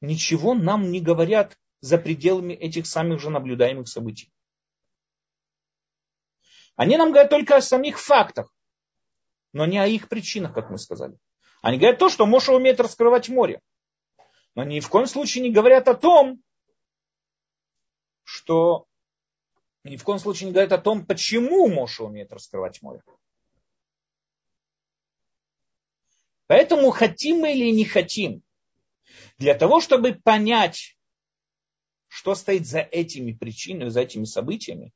[0.00, 4.32] ничего нам не говорят за пределами этих самых же наблюдаемых событий.
[6.76, 8.52] Они нам говорят только о самих фактах,
[9.52, 11.16] но не о их причинах, как мы сказали.
[11.62, 13.60] Они говорят то, что Моша умеет раскрывать море
[14.54, 16.42] но ни в коем случае не говорят о том,
[18.22, 18.86] что
[19.82, 23.02] ни в коем случае не говорят о том, почему Моша умеет раскрывать море.
[26.46, 28.42] Поэтому хотим мы или не хотим,
[29.38, 30.96] для того, чтобы понять,
[32.08, 34.92] что стоит за этими причинами, за этими событиями,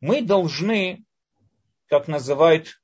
[0.00, 1.04] мы должны,
[1.86, 2.82] как называют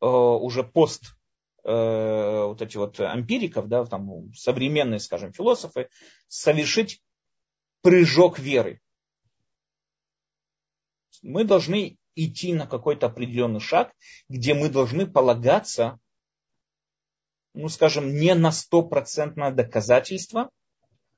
[0.00, 1.16] э, уже пост
[1.64, 5.88] э, вот эти вот ампириков, да, там, современные, скажем, философы,
[6.28, 7.02] совершить
[7.82, 8.80] прыжок веры.
[11.20, 13.92] Мы должны идти на какой-то определенный шаг,
[14.28, 15.98] где мы должны полагаться,
[17.54, 20.50] ну, скажем, не на стопроцентное доказательство,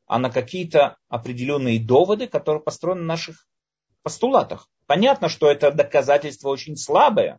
[0.06, 3.46] а на какие-то определенные доводы, которые построены на наших
[4.02, 4.68] постулатах.
[4.86, 7.38] Понятно, что это доказательство очень слабое,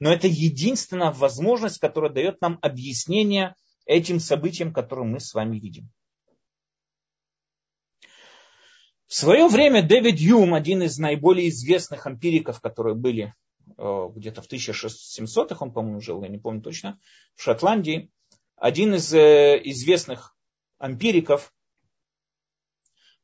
[0.00, 3.54] но это единственная возможность, которая дает нам объяснение
[3.86, 5.90] этим событиям, которые мы с вами видим.
[9.06, 13.34] В свое время Дэвид Юм, один из наиболее известных эмпириков, которые были
[13.78, 16.98] где-то в 1600-х, он, по-моему, жил, я не помню точно,
[17.36, 18.10] в Шотландии,
[18.56, 20.36] один из э, известных
[20.80, 21.54] эмпириков,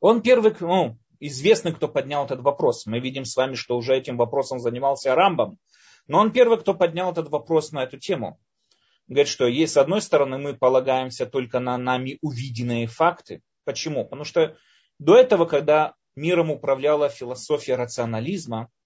[0.00, 2.86] он первый, ну, известный, кто поднял этот вопрос.
[2.86, 5.58] Мы видим с вами, что уже этим вопросом занимался Рамбам,
[6.06, 8.38] но он первый, кто поднял этот вопрос на эту тему.
[9.08, 13.42] Говорит, что есть, с одной стороны, мы полагаемся только на нами увиденные факты.
[13.64, 14.04] Почему?
[14.04, 14.56] Потому что
[14.98, 18.83] до этого, когда миром управляла философия рационализма, э,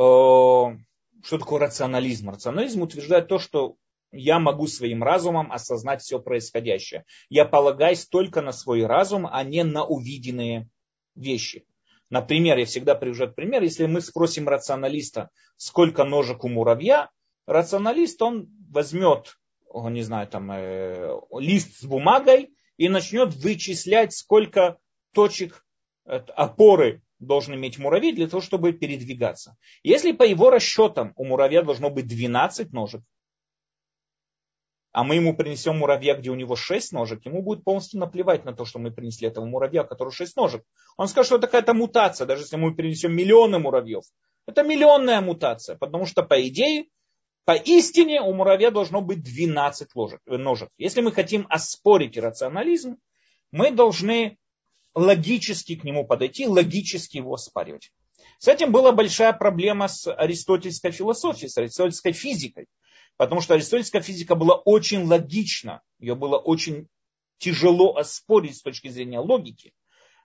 [0.00, 2.30] что такое рационализм?
[2.30, 3.76] Рационализм утверждает то, что
[4.12, 7.04] я могу своим разумом осознать все происходящее.
[7.28, 10.68] Я полагаюсь только на свой разум, а не на увиденные
[11.14, 11.66] вещи.
[12.08, 17.10] Например, я всегда привожу пример, если мы спросим рационалиста, сколько ножек у муравья,
[17.46, 19.38] рационалист, он возьмет,
[19.72, 24.78] не знаю, там, э, лист с бумагой и начнет вычислять, сколько
[25.12, 25.64] точек
[26.06, 29.56] э, опоры должен иметь муравей для того, чтобы передвигаться.
[29.82, 33.02] Если по его расчетам у муравья должно быть 12 ножек,
[34.92, 38.52] а мы ему принесем муравья, где у него 6 ножек, ему будет полностью наплевать на
[38.52, 40.64] то, что мы принесли этого муравья, у которого 6 ножек.
[40.96, 44.02] Он скажет, что это какая-то мутация, даже если мы принесем миллионы муравьев.
[44.46, 46.86] Это миллионная мутация, потому что, по идее,
[47.50, 50.68] Поистине у муравья должно быть 12 ложек, ножек.
[50.78, 52.98] Если мы хотим оспорить рационализм,
[53.50, 54.38] мы должны
[54.94, 57.92] логически к нему подойти, логически его оспаривать.
[58.38, 62.66] С этим была большая проблема с аристотельской философией, с аристотельской физикой.
[63.16, 65.82] Потому что аристотельская физика была очень логична.
[65.98, 66.88] Ее было очень
[67.38, 69.72] тяжело оспорить с точки зрения логики.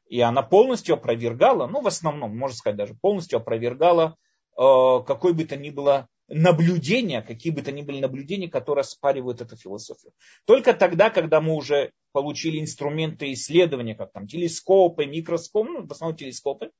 [0.07, 4.15] И она полностью опровергала, ну в основном, можно сказать даже, полностью опровергала
[4.57, 4.61] э,
[5.05, 9.55] какой бы то ни было наблюдения, какие бы то ни были наблюдения, которые оспаривают эту
[9.55, 10.11] философию.
[10.45, 16.17] Только тогда, когда мы уже получили инструменты исследования, как там телескопы, микроскопы, ну, в основном
[16.17, 16.71] телескопы,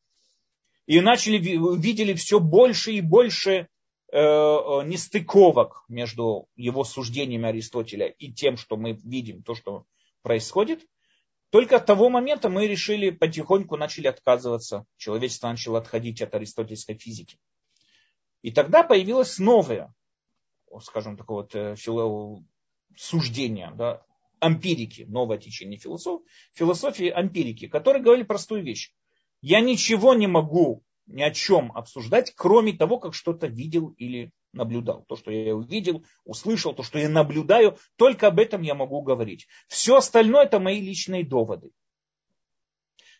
[0.88, 3.68] и начали, видели все больше и больше э,
[4.18, 9.86] э, нестыковок между его суждениями Аристотеля и тем, что мы видим, то, что
[10.22, 10.86] происходит,
[11.50, 17.38] только от того момента мы решили, потихоньку начали отказываться, человечество начало отходить от аристотельской физики.
[18.46, 19.92] И тогда появилось новое,
[20.80, 22.44] скажем, такое вот э, фило...
[22.96, 24.04] суждение, да,
[24.40, 26.22] ампирики, новое течение философ...
[26.54, 28.94] философии ампирики, которые говорили простую вещь.
[29.42, 35.06] Я ничего не могу ни о чем обсуждать, кроме того, как что-то видел или наблюдал.
[35.08, 39.48] То, что я увидел, услышал, то, что я наблюдаю, только об этом я могу говорить.
[39.70, 41.72] Все остальное это мои личные доводы.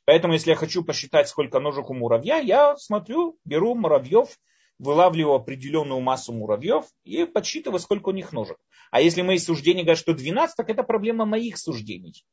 [0.06, 4.38] Поэтому, если я хочу посчитать, сколько ножек у муравья, я смотрю, беру муравьев,
[4.78, 8.58] вылавливаю определенную массу муравьев и подсчитываю, сколько у них ножек.
[8.92, 12.26] А если мои суждения говорят, что 12, так это проблема моих суждений.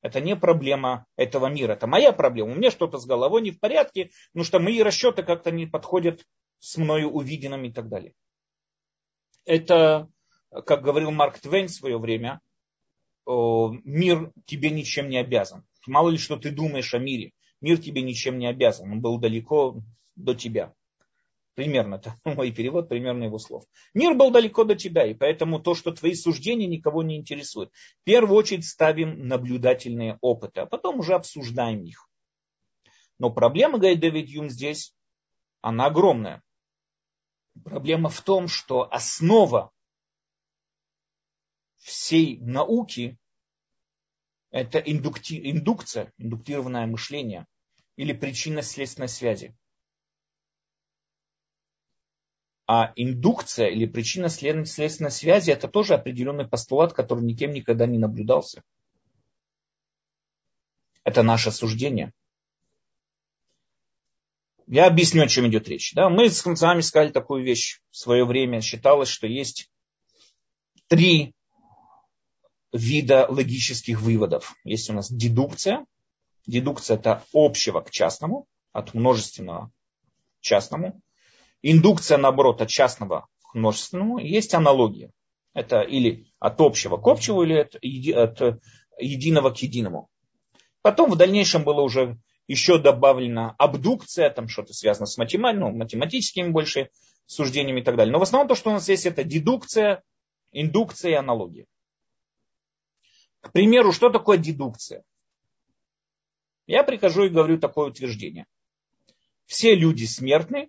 [0.00, 2.52] Это не проблема этого мира, это моя проблема.
[2.52, 6.24] У меня что-то с головой не в порядке, потому что мои расчеты как-то не подходят
[6.60, 8.14] с мною увиденным и так далее.
[9.44, 10.08] Это,
[10.50, 12.40] как говорил Марк Твейн в свое время,
[13.26, 15.64] мир тебе ничем не обязан.
[15.86, 17.32] Мало ли, что ты думаешь о мире.
[17.60, 18.92] Мир тебе ничем не обязан.
[18.92, 19.80] Он был далеко
[20.14, 20.74] до тебя.
[21.58, 23.64] Примерно, это мой перевод, примерно его слов.
[23.92, 27.72] Мир был далеко до тебя, и поэтому то, что твои суждения никого не интересует.
[28.00, 32.08] В первую очередь ставим наблюдательные опыты, а потом уже обсуждаем их.
[33.18, 34.94] Но проблема, говорит Дэвид Юм здесь,
[35.60, 36.44] она огромная.
[37.64, 39.72] Проблема в том, что основа
[41.78, 43.18] всей науки
[44.52, 47.48] это индукти, индукция, индуктированное мышление
[47.96, 49.56] или причинно-следственной связи.
[52.70, 58.62] А индукция или причинно-следственной связи это тоже определенный постулат, который никем никогда не наблюдался.
[61.02, 62.12] Это наше суждение.
[64.66, 65.94] Я объясню, о чем идет речь.
[65.94, 68.60] Да, мы с вами сказали такую вещь в свое время.
[68.60, 69.70] Считалось, что есть
[70.88, 71.34] три
[72.70, 74.54] вида логических выводов.
[74.64, 75.86] Есть у нас дедукция.
[76.46, 79.72] Дедукция это общего к частному, от множественного
[80.38, 81.00] к частному.
[81.62, 84.18] Индукция, наоборот, от частного к множественному.
[84.18, 85.10] Есть аналогия.
[85.54, 87.54] Это или от общего к общему, или
[88.12, 88.62] от, от
[88.98, 90.08] единого к единому.
[90.82, 96.48] Потом в дальнейшем было уже еще добавлена абдукция, там что-то связано с математи- ну, математическими
[96.48, 96.90] больше
[97.26, 98.12] суждениями и так далее.
[98.12, 100.02] Но в основном то, что у нас есть, это дедукция,
[100.52, 101.66] индукция и аналогия.
[103.40, 105.04] К примеру, что такое дедукция?
[106.66, 108.46] Я прихожу и говорю такое утверждение.
[109.46, 110.68] Все люди смертны,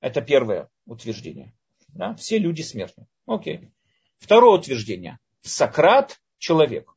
[0.00, 1.54] это первое утверждение.
[1.88, 2.14] Да?
[2.14, 3.06] Все люди смертны.
[3.26, 3.70] Окей.
[4.18, 5.18] Второе утверждение.
[5.42, 6.94] Сократ– человек.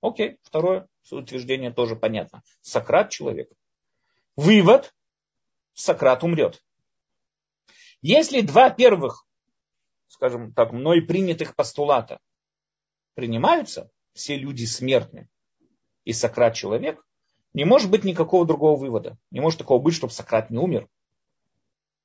[0.00, 0.38] Окей.
[0.42, 2.42] Второе утверждение тоже понятно.
[2.60, 3.50] Сократ– человек.
[4.36, 4.94] Вывод.
[5.74, 6.62] Сократ умрет.
[8.02, 9.26] Если два первых,
[10.08, 12.18] скажем так, мной принятых постулата
[13.14, 15.28] принимаются, все люди смертны,
[16.04, 17.04] и Сократ человек,
[17.54, 19.18] не может быть никакого другого вывода.
[19.30, 20.88] Не может такого быть, чтобы Сократ не умер.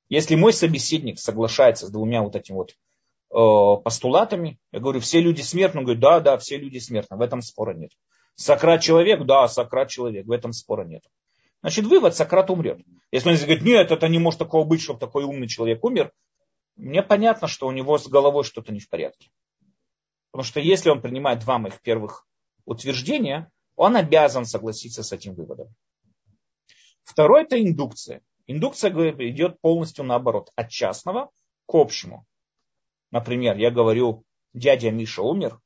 [0.08, 5.42] Если мой собеседник соглашается с двумя вот этими вот э, постулатами, я говорю, все люди
[5.42, 7.90] смертны, он говорит, да, да, все люди смертны, в этом спора нет.
[8.34, 11.02] Сократ человек, да, Сократ человек, в этом спора нет.
[11.60, 12.80] Значит, вывод, Сократ умрет.
[13.10, 16.12] Если он говорит, нет, это не может такого быть, чтобы такой умный человек умер,
[16.76, 19.30] мне понятно, что у него с головой что-то не в порядке.
[20.30, 22.26] Потому что если он принимает два моих первых
[22.64, 25.74] утверждения, он обязан согласиться с этим выводом.
[27.02, 28.22] Второе– это индукция.
[28.48, 28.90] Индукция
[29.28, 31.30] идет полностью наоборот, от частного
[31.66, 32.26] к общему.
[33.10, 34.24] Например, я говорю,
[34.54, 35.60] дядя Миша умер,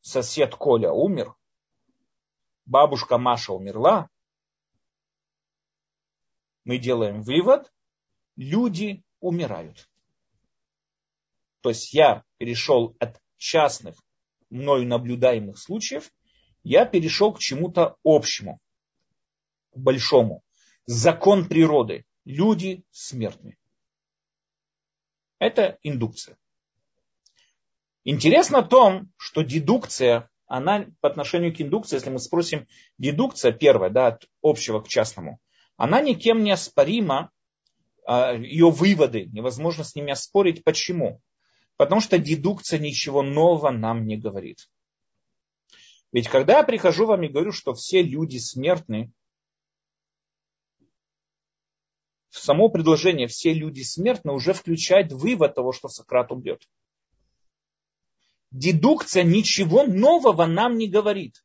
[0.00, 1.34] сосед Коля умер,
[2.64, 4.08] бабушка Маша умерла.
[6.62, 7.72] Мы делаем вывод,
[8.36, 9.90] люди умирают.
[11.60, 14.00] То есть я перешел от частных,
[14.48, 16.12] мною наблюдаемых случаев,
[16.62, 18.60] я перешел к чему-то общему,
[19.74, 20.43] большому.
[20.86, 22.04] Закон природы.
[22.24, 23.56] Люди смертны.
[25.38, 26.36] Это индукция.
[28.04, 32.66] Интересно в том, что дедукция, она по отношению к индукции, если мы спросим,
[32.98, 35.38] дедукция первая, да, от общего к частному,
[35.76, 37.30] она никем не оспорима,
[38.06, 40.62] а, ее выводы, невозможно с ними оспорить.
[40.64, 41.20] Почему?
[41.76, 44.68] Потому что дедукция ничего нового нам не говорит.
[46.12, 49.10] Ведь когда я прихожу вам и говорю, что все люди смертны,
[52.38, 56.62] само предложение «все люди смертны» уже включает вывод того, что Сократ умрет.
[58.50, 61.44] Дедукция ничего нового нам не говорит.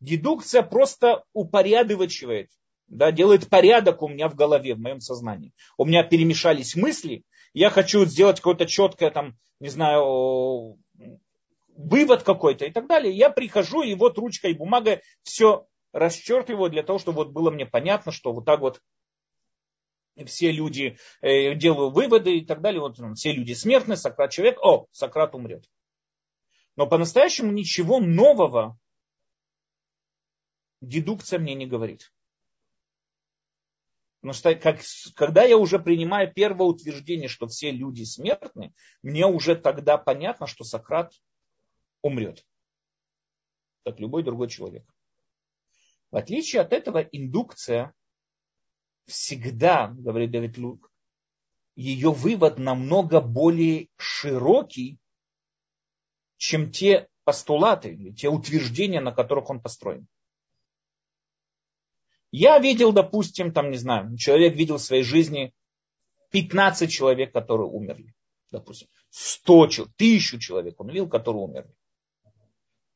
[0.00, 2.50] Дедукция просто упорядочивает,
[2.86, 5.52] да, делает порядок у меня в голове, в моем сознании.
[5.76, 10.78] У меня перемешались мысли, я хочу сделать какое-то четкое, там, не знаю,
[11.74, 13.14] вывод какой-то и так далее.
[13.14, 17.66] Я прихожу, и вот ручка и бумага все расчеркиваю для того, чтобы вот было мне
[17.66, 18.80] понятно, что вот так вот
[20.24, 22.80] все люди э, делают выводы и так далее.
[22.80, 25.68] Вот все люди смертны, Сократ человек, о, Сократ умрет.
[26.76, 28.78] Но по-настоящему ничего нового
[30.80, 32.12] дедукция мне не говорит.
[34.20, 34.80] Потому что как,
[35.14, 40.64] когда я уже принимаю первое утверждение, что все люди смертны, мне уже тогда понятно, что
[40.64, 41.12] Сократ
[42.02, 42.44] умрет.
[43.84, 44.84] Как любой другой человек.
[46.10, 47.94] В отличие от этого, индукция
[49.08, 50.90] всегда, говорит Давид Лук,
[51.74, 54.98] ее вывод намного более широкий,
[56.36, 60.06] чем те постулаты, те утверждения, на которых он построен.
[62.30, 65.54] Я видел, допустим, там, не знаю, человек видел в своей жизни
[66.30, 68.14] 15 человек, которые умерли.
[68.50, 71.74] Допустим, 100 человек, 1000 человек он видел, которые умерли.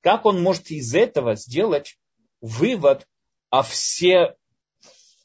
[0.01, 1.99] Как он может из этого сделать
[2.41, 3.07] вывод
[3.49, 4.37] о все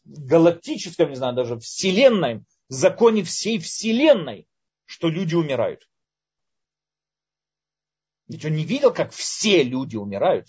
[0.08, 4.48] галактическом, не знаю, даже вселенной, законе всей вселенной,
[4.86, 5.88] что люди умирают?
[8.28, 10.48] Ведь он не видел, как все люди умирают.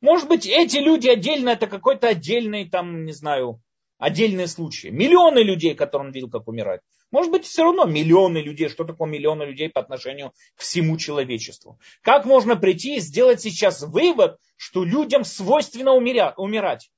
[0.00, 3.60] Может быть, эти люди отдельно, это какой-то отдельный, там, не знаю,
[3.98, 4.88] отдельные случаи.
[4.88, 6.82] Миллионы людей, которые он видел, как умирают.
[7.10, 8.68] Может быть, все равно миллионы людей.
[8.68, 11.78] Что такое миллионы людей по отношению к всему человечеству?
[12.02, 16.90] Как можно прийти и сделать сейчас вывод, что людям свойственно умирать?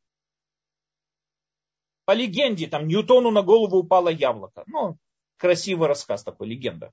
[2.12, 4.64] По легенде, там Ньютону на голову упало яблоко.
[4.66, 4.98] Ну,
[5.38, 6.92] красивый рассказ такой, легенда.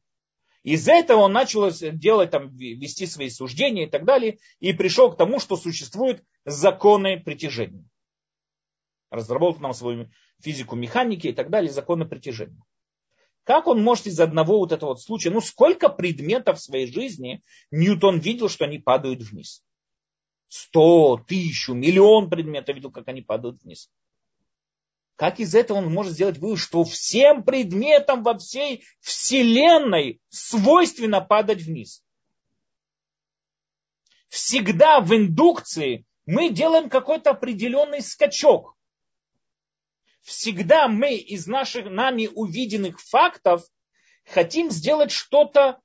[0.64, 5.18] Из-за этого он начал делать, там, вести свои суждения и так далее, и пришел к
[5.18, 7.84] тому, что существуют законы притяжения.
[9.10, 10.10] Разработал нам свою
[10.42, 12.64] физику механики и так далее, законы притяжения.
[13.44, 17.44] Как он может из одного вот этого вот случая, ну сколько предметов в своей жизни
[17.72, 19.66] Ньютон видел, что они падают вниз?
[20.48, 23.92] Сто, тысячу, миллион предметов видел, как они падают вниз.
[25.20, 31.62] Как из этого он может сделать вывод, что всем предметам во всей Вселенной свойственно падать
[31.62, 32.06] вниз?
[34.30, 38.78] Всегда в индукции мы делаем какой-то определенный скачок.
[40.22, 43.64] Всегда мы из наших нами увиденных фактов
[44.24, 45.82] хотим сделать что-то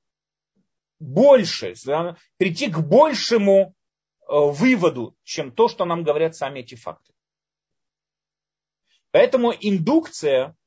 [0.99, 1.73] больше,
[2.37, 3.75] прийти к большему
[4.21, 7.14] э, выводу, чем то, что нам говорят сами эти факты.
[9.15, 10.57] Поэтому индукция,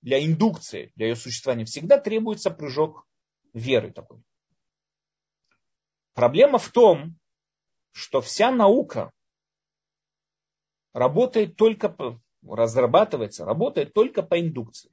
[0.00, 3.06] для индукции, для ее существования всегда требуется прыжок
[3.52, 4.22] веры такой.
[6.14, 7.18] Проблема в том,
[7.90, 9.12] что вся наука
[10.94, 12.18] работает только, по,
[12.48, 14.90] разрабатывается, работает только по индукции.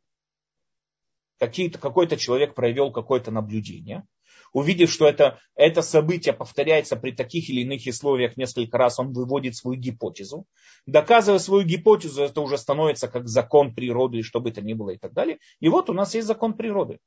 [1.38, 4.06] Какой-то человек провел какое-то наблюдение,
[4.54, 9.56] увидев, что это, это событие повторяется при таких или иных условиях несколько раз, он выводит
[9.56, 10.46] свою гипотезу.
[10.86, 14.92] Доказывая свою гипотезу, это уже становится как закон природы, и что бы это ни было
[14.92, 15.40] и так далее.
[15.60, 17.00] И вот у нас есть закон природы.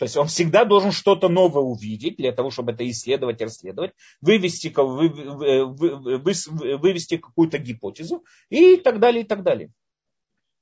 [0.00, 3.92] То есть он всегда должен что-то новое увидеть для того, чтобы это исследовать, расследовать,
[4.22, 9.70] вывести, вы, вы, вы, вывести какую-то гипотезу и так далее, и так далее.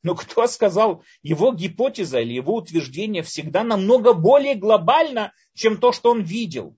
[0.03, 6.11] Но кто сказал, его гипотеза или его утверждение всегда намного более глобально, чем то, что
[6.11, 6.76] он видел.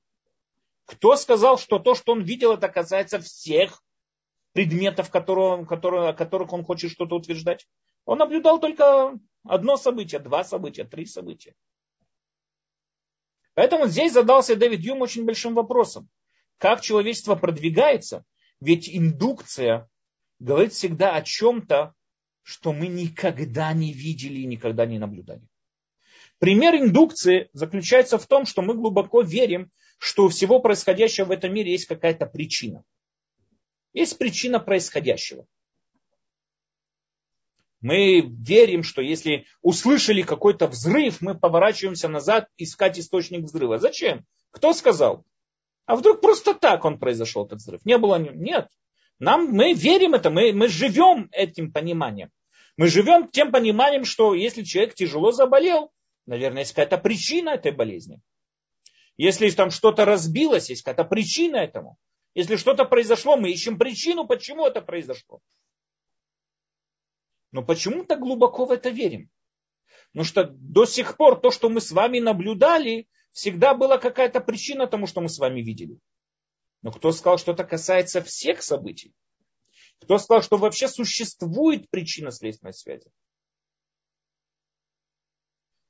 [0.86, 3.82] Кто сказал, что то, что он видел, это касается всех
[4.52, 7.68] предметов, которые, которые, о которых он хочет что-то утверждать?
[8.06, 11.54] Он наблюдал только одно событие, два события, три события.
[13.54, 16.08] Поэтому здесь задался Дэвид Юм очень большим вопросом.
[16.58, 18.24] Как человечество продвигается?
[18.60, 19.88] Ведь индукция
[20.38, 21.94] говорит всегда о чем-то,
[22.42, 25.42] что мы никогда не видели и никогда не наблюдали.
[26.38, 31.52] Пример индукции заключается в том, что мы глубоко верим, что у всего происходящего в этом
[31.52, 32.82] мире есть какая-то причина.
[33.92, 35.46] Есть причина происходящего.
[37.80, 43.78] Мы верим, что если услышали какой-то взрыв, мы поворачиваемся назад искать источник взрыва.
[43.78, 44.26] Зачем?
[44.50, 45.24] Кто сказал?
[45.86, 47.84] А вдруг просто так он произошел, этот взрыв?
[47.84, 48.18] Не было...
[48.18, 48.68] Нет.
[49.20, 52.30] Нам, мы верим это, мы, мы живем этим пониманием.
[52.76, 55.92] Мы живем тем пониманием, что если человек тяжело заболел,
[56.24, 58.20] наверное, есть какая-то причина этой болезни.
[59.18, 61.98] Если там что-то разбилось, есть какая-то причина этому.
[62.34, 65.40] Если что-то произошло, мы ищем причину, почему это произошло.
[67.52, 69.28] Но почему-то глубоко в это верим.
[70.12, 74.86] Потому что до сих пор то, что мы с вами наблюдали, всегда была какая-то причина
[74.86, 75.98] тому, что мы с вами видели.
[76.82, 79.12] Но кто сказал, что это касается всех событий?
[80.00, 83.10] Кто сказал, что вообще существует причина следственной связи?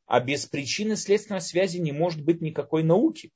[0.06, 3.30] А без причины следственной связи не может быть никакой науки.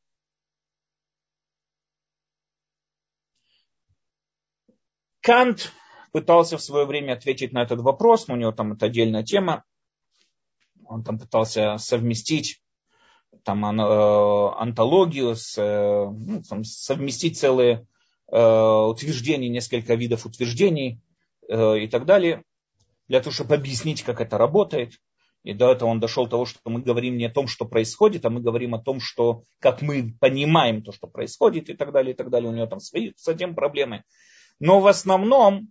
[5.20, 5.72] Кант
[6.12, 9.64] пытался в свое время ответить на этот вопрос, но у него там это отдельная тема.
[10.84, 12.63] Он там пытался совместить
[13.44, 17.86] там, э, антологию, с, э, ну, там, совместить целые
[18.34, 21.00] Э, утверждений, несколько видов утверждений
[21.46, 22.42] и так далее,
[23.06, 24.94] для того, чтобы объяснить, как это работает.
[25.42, 28.24] И до этого он дошел до того, что мы говорим не о том, что происходит,
[28.24, 32.14] а мы говорим о том, что, как мы понимаем то, что происходит и так далее,
[32.14, 32.50] и так далее.
[32.50, 34.04] У него там свои этим проблемы.
[34.58, 35.68] Но в основном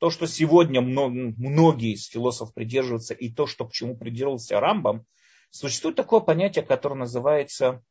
[0.00, 5.06] то, что сегодня многие из философов придерживаются, и то, что к чему придерживался Рамбам,
[5.50, 7.82] существует такое понятие, которое называется,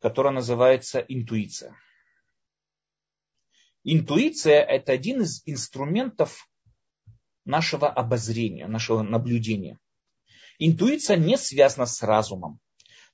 [0.00, 1.76] которое называется интуиция.
[3.84, 6.48] Интуиция– это один из инструментов
[7.44, 9.78] нашего обозрения, нашего наблюдения.
[10.58, 12.60] Интуиция не связана с разумом,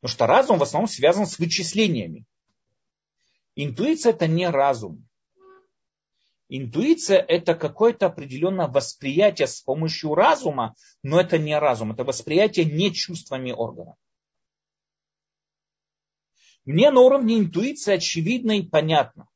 [0.01, 2.25] потому что разум в основном связан с вычислениями.
[3.57, 5.09] Интуиция– это не разум.
[6.53, 12.93] Интуиция– это какое-то определенное восприятие с помощью разума, но это не разум, это восприятие не
[12.93, 13.95] чувствами органа.
[16.65, 19.31] Мне на уровне интуиции очевидно и понятно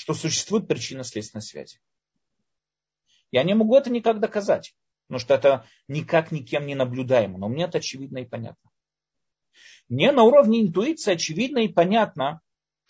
[0.00, 1.78] что существует причинно-следственная связь.
[3.30, 4.74] Я не могу это никак доказать,
[5.06, 8.70] потому что это никак никем не наблюдаемо, но мне это очевидно и понятно.
[9.90, 12.40] Мне на уровне интуиции очевидно и понятно,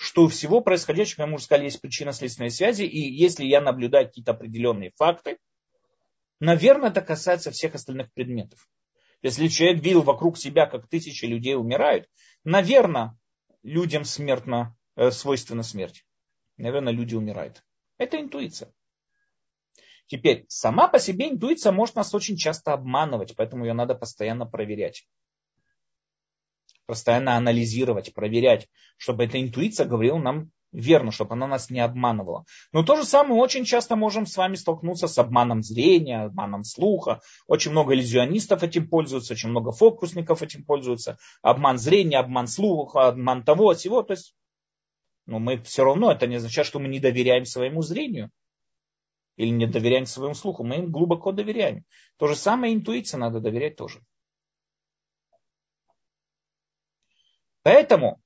[0.01, 4.31] что у всего происходящего, мы уже сказали, есть причинно-следственные связи, и если я наблюдаю какие-то
[4.31, 5.37] определенные факты,
[6.41, 8.67] наверное, это касается всех остальных предметов.
[9.21, 12.09] Если человек видел вокруг себя, как тысячи людей умирают,
[12.45, 13.15] наверное,
[13.63, 16.07] людям смертно, э, свойственна смерть
[16.57, 17.63] наверное, люди умирают.
[17.99, 18.73] Это интуиция.
[20.07, 25.07] Теперь, сама по себе интуиция может нас очень часто обманывать, поэтому ее надо постоянно проверять.
[26.91, 28.67] Постоянно анализировать, проверять,
[28.97, 32.47] чтобы эта интуиция говорила нам верно, чтобы она нас не обманывала.
[32.73, 37.21] Но то же самое очень часто можем с вами столкнуться с обманом зрения, обманом слуха.
[37.47, 41.17] Очень много иллюзионистов этим пользуются, очень много фокусников этим пользуются.
[41.43, 44.03] Обман зрения, обман слуха, обман того, всего.
[44.03, 44.35] То есть
[45.27, 48.33] но мы все равно, это не означает, что мы не доверяем своему зрению
[49.37, 50.65] или не доверяем своему слуху.
[50.65, 51.85] Мы им глубоко доверяем.
[52.17, 54.01] То же самое интуиция надо доверять тоже.
[57.63, 58.21] Поэтому,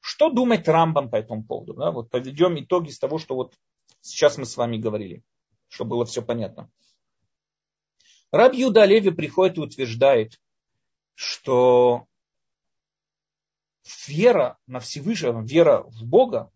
[0.00, 1.74] что думает Рамбам по этому поводу?
[1.74, 1.90] Да?
[1.90, 3.54] Вот подведем итоги из того, что вот
[4.00, 5.22] сейчас мы с вами говорили,
[5.68, 6.70] чтобы было все понятно.
[8.30, 10.40] Раб Юда Леви приходит и утверждает,
[11.14, 12.06] что
[14.06, 16.52] вера на Всевышнего, вера в Бога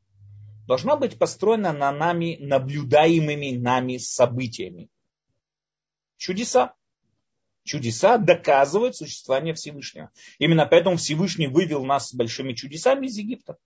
[0.66, 4.90] должна быть построена на нами, наблюдаемыми нами событиями.
[6.16, 6.74] Чудеса.
[7.64, 10.10] Чудеса доказывают существование Всевышнего.
[10.38, 13.56] Именно поэтому Всевышний вывел нас с большими чудесами из Египта.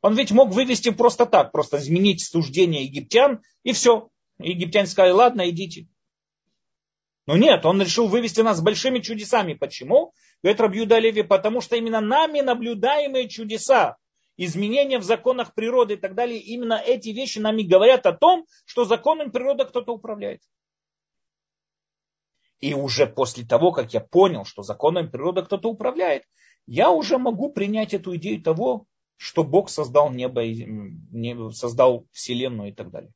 [0.00, 4.10] Он ведь мог вывести просто так, просто изменить суждение египтян, и все.
[4.38, 5.86] Египтяне сказали, ладно, идите.
[7.26, 9.54] Но нет, он решил вывести нас большими чудесами.
[9.54, 10.12] Почему?
[10.42, 13.96] Говорит Рабьюда Леви, потому что именно нами наблюдаемые чудеса,
[14.36, 18.84] изменения в законах природы и так далее, именно эти вещи нами говорят о том, что
[18.84, 20.42] законом природы кто-то управляет.
[22.64, 26.22] И уже после того, как я понял, что законом природы кто-то управляет,
[26.66, 28.86] я уже могу принять эту идею того,
[29.18, 30.40] что Бог создал небо,
[31.52, 33.12] создал Вселенную и так далее.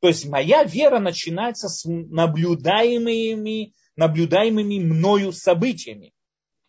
[0.00, 6.12] То есть моя вера начинается с наблюдаемыми, наблюдаемыми мною событиями.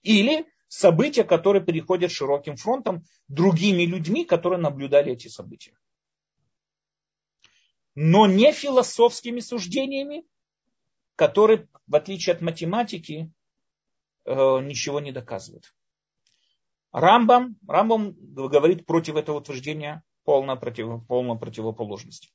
[0.03, 5.73] Или события, которые переходят широким фронтом другими людьми, которые наблюдали эти события.
[7.95, 10.25] Но не философскими суждениями,
[11.21, 13.31] которые, в отличие от математики,
[14.25, 15.71] э, ничего не доказывают.
[16.91, 22.33] Рамбам, Рамбам говорит против этого утверждения полная, против, полная противоположность.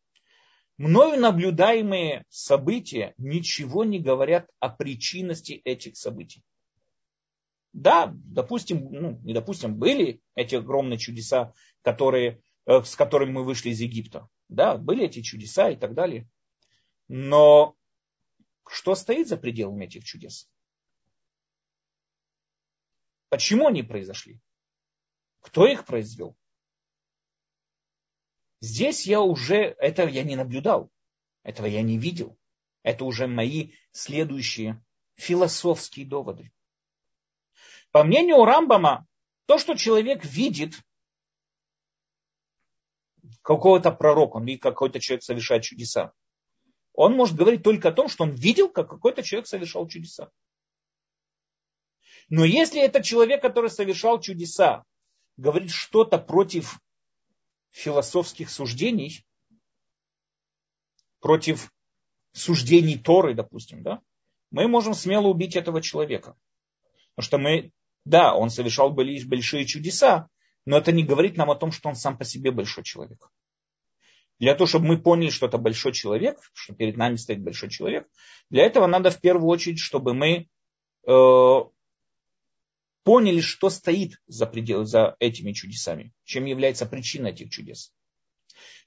[0.79, 6.45] Мною наблюдаемые события ничего не говорят о причинности этих событий.
[7.73, 13.71] Да, допустим, ну, не допустим, были эти огромные чудеса, которые, э, с которыми мы вышли
[13.71, 14.29] из Египта.
[14.49, 16.29] Да, были эти чудеса и так далее.
[17.09, 17.77] Но
[18.69, 20.49] что стоит за пределами этих чудес?
[23.29, 24.41] Почему они произошли?
[25.41, 26.37] Кто их произвел?
[28.61, 30.91] Здесь я уже, этого я не наблюдал,
[31.43, 32.39] этого я не видел.
[32.83, 34.83] Это уже мои следующие
[35.17, 36.53] философские доводы.
[37.91, 39.07] По мнению Рамбама,
[39.47, 40.75] то, что человек видит
[43.43, 46.13] какого-то пророка, он видит, какой-то человек совершает чудеса,
[46.97, 50.31] он может говорить только о том, что он видел, как какой-то человек совершал чудеса.
[52.29, 54.83] Но если это человек, который совершал чудеса,
[55.37, 56.81] говорит что-то против
[57.71, 59.25] философских суждений,
[61.21, 61.71] против
[62.33, 64.01] суждений Торы, допустим, да,
[64.51, 66.35] мы можем смело убить этого человека.
[67.15, 67.73] Потому что мы,
[68.07, 70.29] да, он совершал большие чудеса,
[70.65, 73.31] но это не говорит нам о том, что он сам по себе большой человек.
[74.39, 78.07] Для того, чтобы мы поняли, что это большой человек, что перед нами стоит большой человек,
[78.51, 80.49] для этого надо в первую очередь, чтобы мы
[81.07, 81.59] э,
[83.03, 87.93] поняли, что стоит за, предел, за этими чудесами, чем является причина этих чудес.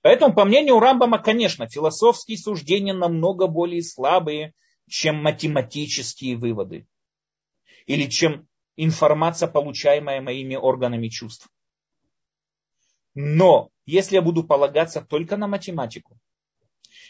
[0.01, 4.53] Поэтому, по мнению Рамбама, конечно, философские суждения намного более слабые,
[4.87, 6.87] чем математические выводы.
[7.85, 8.47] Или чем
[8.77, 11.49] информация, получаемая моими органами чувств.
[13.15, 16.17] Но если я буду полагаться только на математику,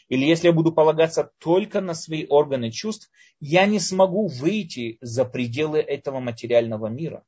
[0.08, 5.24] или если я буду полагаться только на свои органы чувств, я не смогу выйти за
[5.24, 7.24] пределы этого материального мира.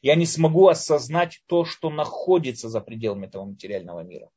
[0.00, 4.30] Я не смогу осознать то, что находится за пределами этого материального мира.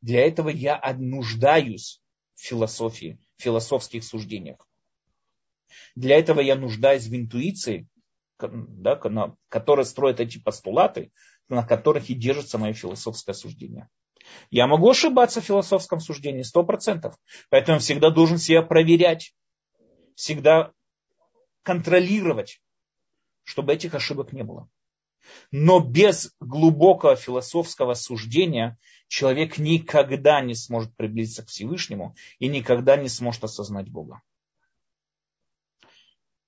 [0.00, 2.00] Для этого я нуждаюсь
[2.34, 4.68] в философии, в философских суждениях.
[5.96, 7.88] Для этого я нуждаюсь в интуиции,
[8.38, 9.00] да,
[9.48, 11.10] которая строит эти постулаты,
[11.48, 13.88] на которых и держится мое философское суждение.
[14.50, 17.16] Я могу ошибаться в философском суждении, сто процентов.
[17.50, 19.34] Поэтому я всегда должен себя проверять,
[20.14, 20.72] всегда
[21.62, 22.62] контролировать,
[23.42, 24.68] чтобы этих ошибок не было.
[25.50, 28.78] Но без глубокого философского суждения
[29.08, 34.22] человек никогда не сможет приблизиться к Всевышнему и никогда не сможет осознать Бога.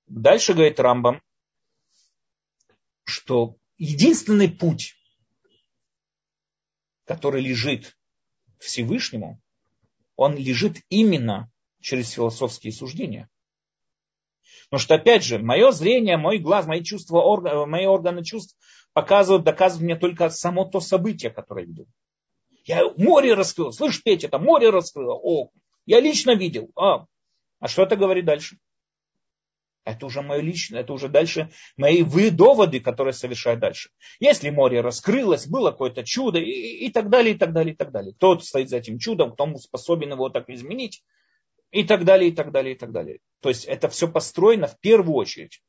[0.07, 1.22] Дальше говорит Рамбам,
[3.05, 4.96] что единственный путь
[7.06, 7.96] который лежит
[8.58, 9.40] Всевышнему,
[10.16, 11.50] он лежит именно
[11.80, 13.30] через философские суждения.
[14.68, 18.56] Потому что, опять же, мое зрение, мой глаз, мои чувства, мои органы чувств
[18.92, 21.86] показывают, доказывают мне только само то событие, которое я видел.
[22.64, 23.70] Я море раскрыл.
[23.72, 25.14] Слышь, Петя, это море раскрыло.
[25.14, 25.50] О,
[25.84, 26.70] я лично видел.
[26.74, 27.06] А,
[27.60, 28.58] а что это говорит дальше?
[29.87, 33.91] Это уже мое личное, это уже дальше мои вы доводы, которые совершаю дальше.
[34.18, 37.93] Если море раскрылось, было какое-то чудо и, и так далее, и так далее, и так
[37.93, 38.12] далее.
[38.14, 41.05] Кто стоит за этим чудом, кто способен его так изменить,
[41.70, 43.20] и так далее, и так далее, и так далее.
[43.41, 45.62] То есть это все построено в первую очередь.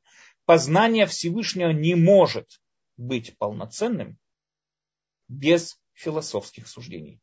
[0.45, 2.59] Познание Всевышнего не может
[2.97, 4.17] быть полноценным
[5.27, 7.21] без философских суждений.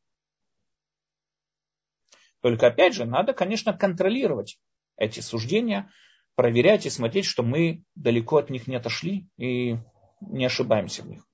[2.41, 4.61] Только опять же, надо, конечно, контролировать
[4.97, 5.91] эти суждения,
[6.35, 9.77] проверять и смотреть, что мы далеко от них не отошли и
[10.21, 11.27] не ошибаемся в них.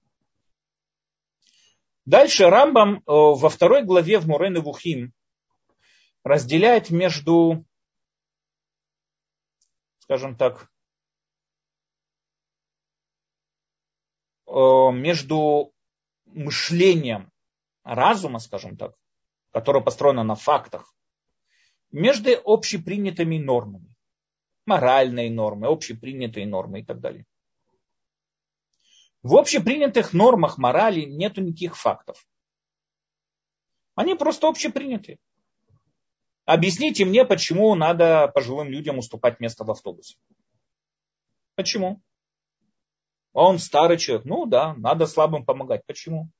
[2.04, 5.12] Дальше Рамбам э, во второй главе в Мурен и Вухим
[6.24, 7.64] разделяет между,
[10.00, 10.70] скажем так,
[14.46, 15.72] э, между
[16.26, 17.30] мышлением
[17.84, 18.94] разума, скажем так,
[19.52, 20.92] которое построено на фактах,
[21.90, 23.94] между общепринятыми нормами.
[24.66, 27.26] Моральные нормы, общепринятые нормы и так далее.
[29.22, 32.26] В общепринятых нормах морали нет никаких фактов.
[33.94, 35.18] Они просто общепринятые.
[36.46, 40.16] Объясните мне, почему надо пожилым людям уступать место в автобусе.
[41.54, 42.00] Почему?
[43.32, 44.24] Он старый человек.
[44.24, 45.84] Ну да, надо слабым помогать.
[45.86, 46.30] Почему?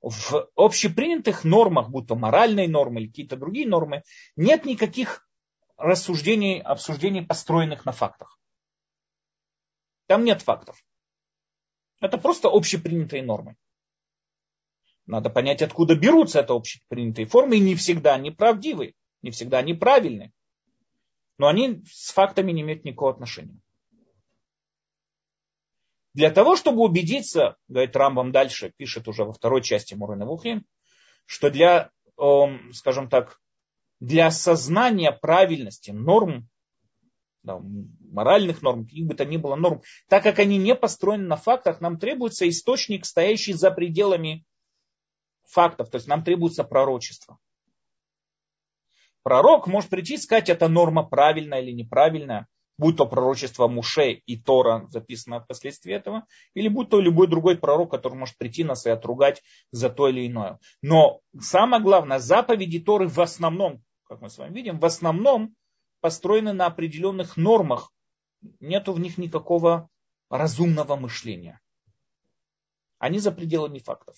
[0.00, 4.02] В общепринятых нормах, будь то моральные нормы или какие-то другие нормы,
[4.34, 5.28] нет никаких
[5.76, 8.38] рассуждений, обсуждений, построенных на фактах.
[10.06, 10.84] Там нет фактов.
[12.00, 13.56] Это просто общепринятые нормы.
[15.06, 19.74] Надо понять, откуда берутся это общепринятые формы, и не всегда они правдивы, не всегда они
[19.74, 20.32] правильны.
[21.38, 23.60] Но они с фактами не имеют никакого отношения.
[26.14, 30.64] Для того, чтобы убедиться, говорит Рамбам дальше, пишет уже во второй части Мурена Вухин,
[31.24, 33.40] что для, эм, скажем так,
[34.02, 36.48] для осознания правильности норм,
[37.44, 41.36] да, моральных норм, каких бы то ни было норм, так как они не построены на
[41.36, 44.44] фактах, нам требуется источник, стоящий за пределами
[45.44, 47.38] фактов, то есть нам требуется пророчество.
[49.22, 52.48] Пророк может прийти и сказать, это норма правильная или неправильная
[52.78, 57.92] будь то пророчество Муше и Тора, записано впоследствии этого, или будь то любой другой пророк,
[57.92, 60.58] который может прийти нас и отругать за то или иное.
[60.82, 63.82] Но самое главное, заповеди Торы в основном,
[64.12, 65.56] как мы с вами видим, в основном
[66.00, 67.90] построены на определенных нормах.
[68.60, 69.88] Нету в них никакого
[70.28, 71.60] разумного мышления.
[72.98, 74.16] Они за пределами фактов.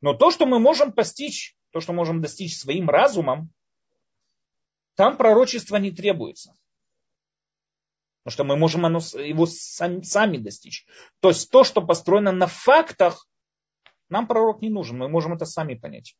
[0.00, 3.52] Но то, что мы можем постичь, то, что можем достичь своим разумом,
[4.96, 6.56] там пророчество не требуется.
[8.24, 10.86] Потому что мы можем его сами, сами достичь.
[11.20, 13.28] То есть то, что построено на фактах,
[14.08, 14.98] нам пророк не нужен.
[14.98, 16.16] Мы можем это сами понять.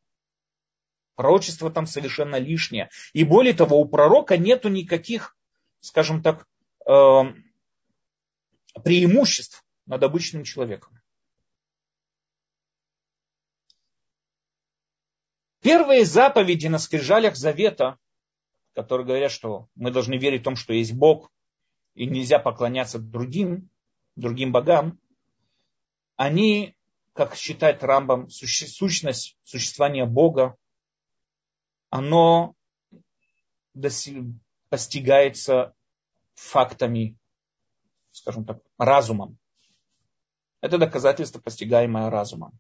[1.15, 2.91] Пророчество там совершенно лишнее.
[3.13, 5.37] И более того, у пророка нету никаких,
[5.81, 6.47] скажем так,
[6.87, 7.45] эм,
[8.83, 10.99] преимуществ над обычным человеком.
[15.61, 17.99] Первые заповеди на скрижалях завета
[18.75, 21.31] которые говорят, что мы должны верить в том, что есть Бог,
[21.95, 23.71] и нельзя поклоняться другим,
[24.17, 24.99] другим богам,
[26.17, 26.75] они,
[27.13, 30.57] как считает Рамбам, сущность существования Бога,
[31.93, 32.55] оно
[34.71, 35.75] постигается
[36.35, 37.19] фактами,
[38.13, 39.37] скажем так, разумом.
[40.63, 42.59] Это доказательство, постигаемое разумом.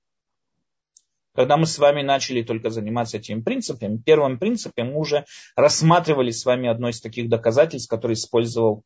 [1.35, 5.25] Когда мы с вами начали только заниматься этими принципами, первым принципом мы уже
[5.57, 8.85] рассматривали с вами одно из таких доказательств, которое использовал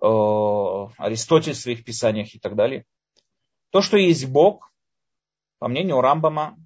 [0.00, 0.06] э,
[0.98, 2.84] Аристотель в своих писаниях и так далее.
[3.70, 4.72] То, что есть Бог,
[5.58, 6.56] по мнению Рамбама,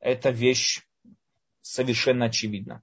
[0.00, 0.82] это вещь
[1.62, 2.82] совершенно очевидна.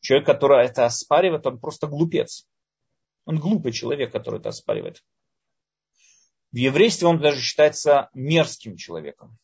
[0.00, 2.46] Человек, который это оспаривает, он просто глупец.
[3.24, 5.02] Он глупый человек, который это оспаривает.
[6.52, 9.38] В еврействе он даже считается мерзким человеком.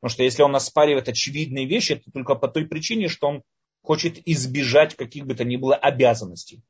[0.00, 3.42] Потому что если он оспаривает очевидные вещи, это только по той причине, что он
[3.82, 6.62] хочет избежать каких бы то ни было обязанностей.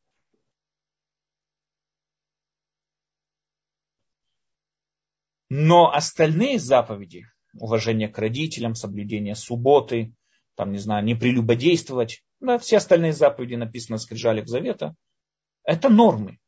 [5.50, 10.14] Но остальные заповеди, уважение к родителям, соблюдение субботы,
[10.58, 14.96] там, не знаю, не прелюбодействовать, да, все остальные заповеди написаны в скрижалях завета,
[15.62, 16.40] это нормы.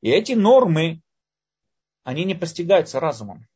[0.00, 1.02] И эти нормы,
[2.02, 3.46] они не постигаются разумом.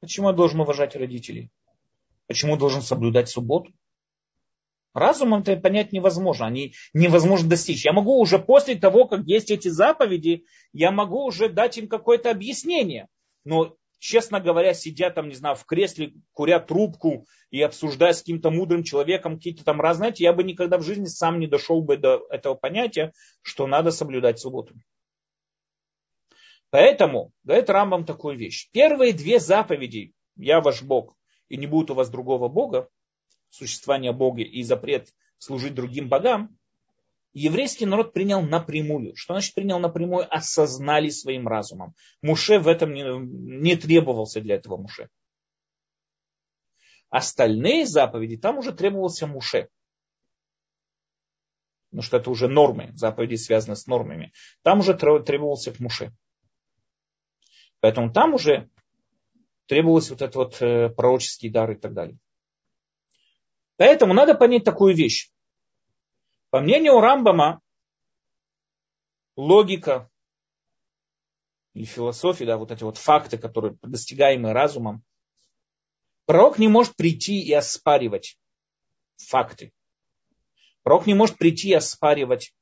[0.00, 1.52] Почему я должен уважать родителей?
[2.26, 3.72] Почему должен соблюдать субботу?
[4.92, 7.84] Разумом это понять невозможно, они невозможно достичь.
[7.84, 12.28] Я могу уже после того, как есть эти заповеди, я могу уже дать им какое-то
[12.28, 13.06] объяснение.
[13.44, 18.50] Но, честно говоря, сидя там, не знаю, в кресле, куря трубку и обсуждая с каким-то
[18.50, 22.26] мудрым человеком какие-то там разные, я бы никогда в жизни сам не дошел бы до
[22.30, 24.74] этого понятия, что надо соблюдать субботу.
[26.70, 28.68] Поэтому говорит Рамбам такую вещь.
[28.72, 31.16] Первые две заповеди «Я ваш Бог»
[31.48, 32.88] и «Не будет у вас другого Бога»,
[33.50, 36.58] существование Бога и запрет служить другим богам,
[37.38, 39.14] еврейский народ принял напрямую.
[39.14, 40.26] Что значит принял напрямую?
[40.34, 41.94] Осознали своим разумом.
[42.22, 43.04] Муше в этом не,
[43.62, 45.10] не требовался для этого Муше.
[47.10, 49.68] Остальные заповеди, там уже требовался Муше.
[51.90, 54.32] Потому что это уже нормы, заповеди связаны с нормами.
[54.62, 56.12] Там уже требовался к Муше.
[57.80, 58.70] Поэтому там уже
[59.66, 62.18] требовалось вот этот вот э, пророческий дар и так далее.
[63.76, 65.30] Поэтому надо понять такую вещь.
[66.50, 67.60] По мнению Рамбама,
[69.36, 70.10] логика
[71.74, 75.04] или философия, да, вот эти вот факты, которые достигаемые разумом,
[76.24, 78.38] пророк не может прийти и оспаривать
[79.16, 79.72] факты.
[80.82, 82.54] Пророк не может прийти и оспаривать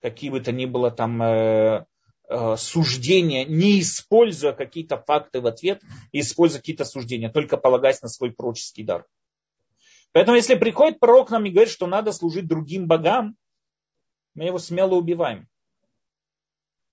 [0.00, 1.86] какие бы то ни было там э,
[2.28, 8.32] э, суждения, не используя какие-то факты в ответ, используя какие-то суждения, только полагаясь на свой
[8.32, 9.06] пророческий дар.
[10.12, 13.36] Поэтому если приходит пророк нам и говорит, что надо служить другим богам,
[14.34, 15.48] мы его смело убиваем.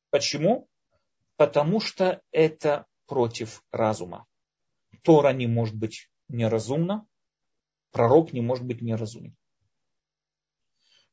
[0.10, 0.68] Почему?
[1.36, 4.26] Потому что это против разума.
[5.04, 7.06] Тора не может быть неразумна,
[7.92, 9.36] пророк не может быть неразумен.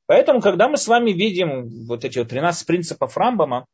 [0.07, 3.67] Поэтому, когда мы с вами видим вот эти вот 13 принципов Рамбама,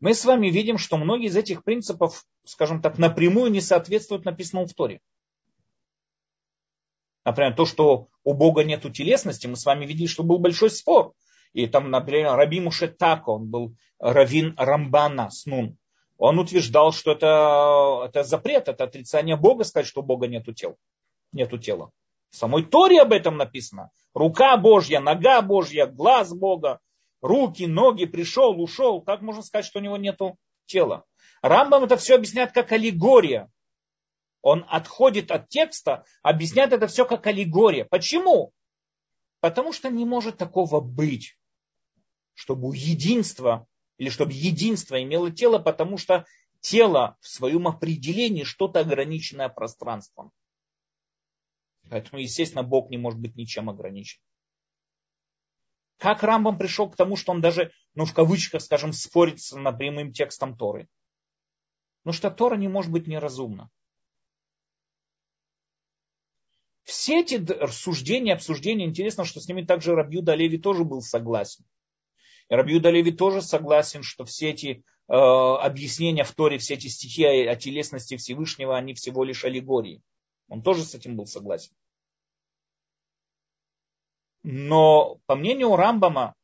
[0.00, 4.66] мы с вами видим, что многие из этих принципов, скажем так, напрямую не соответствуют написанному
[4.66, 5.00] в Торе.
[7.24, 11.12] Например, то, что у Бога нет телесности, мы с вами видели, что был большой спор.
[11.52, 15.76] И там, например, Раби Мушетако, он был равин Рамбана Снун.
[16.18, 20.76] Он утверждал, что это, это запрет, это отрицание Бога, сказать, что у Бога нету тела.
[21.32, 21.90] Нету тела.
[22.30, 23.90] В самой Торе об этом написано.
[24.14, 26.80] Рука Божья, нога Божья, глаз Бога,
[27.20, 29.02] руки, ноги, пришел, ушел.
[29.02, 31.04] Как можно сказать, что у него нету тела?
[31.42, 33.50] Рамбам это все объясняет как аллегория.
[34.42, 37.84] Он отходит от текста, объясняет это все как аллегория.
[37.84, 38.52] Почему?
[39.40, 41.38] Потому что не может такого быть,
[42.34, 43.66] чтобы у единства,
[43.98, 46.26] или чтобы единство имело тело, потому что
[46.60, 50.32] тело в своем определении что-то ограниченное пространством.
[51.88, 54.20] Поэтому, естественно, Бог не может быть ничем ограничен.
[55.98, 60.12] Как Рамбам пришел к тому, что он даже, ну в кавычках, скажем, спорит с напрямым
[60.12, 60.88] текстом Торы?
[62.04, 63.70] Ну что Тора не может быть неразумна.
[66.84, 71.64] Все эти рассуждения, обсуждения, интересно, что с ними также Рабью Леви тоже был согласен.
[72.48, 77.24] И Рабью Леви тоже согласен, что все эти э, объяснения в Торе, все эти стихи
[77.24, 80.02] о, о телесности Всевышнего, они всего лишь аллегории.
[80.48, 81.72] Он тоже с этим был согласен.
[84.42, 86.34] Но, по мнению Рамбама,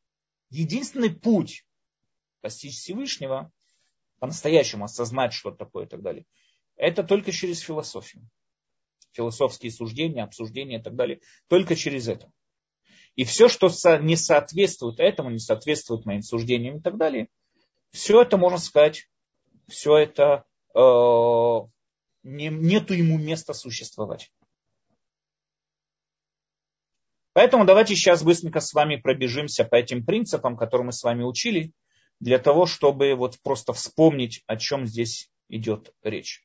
[0.50, 1.64] единственный путь
[2.40, 3.50] постичь Всевышнего,
[4.20, 6.24] по-настоящему осознать, что такое и так далее,
[6.76, 8.28] это только через философию
[9.12, 12.30] философские суждения, обсуждения и так далее, только через это.
[13.16, 17.28] И все, что не соответствует этому, не соответствует моим суждениям и так далее,
[17.90, 19.08] все это, можно сказать,
[19.66, 20.44] все это
[20.74, 20.78] э,
[22.22, 24.30] не, нету ему места существовать.
[27.32, 31.72] Поэтому давайте сейчас быстренько с вами пробежимся по этим принципам, которые мы с вами учили,
[32.20, 36.44] для того, чтобы вот просто вспомнить, о чем здесь идет речь.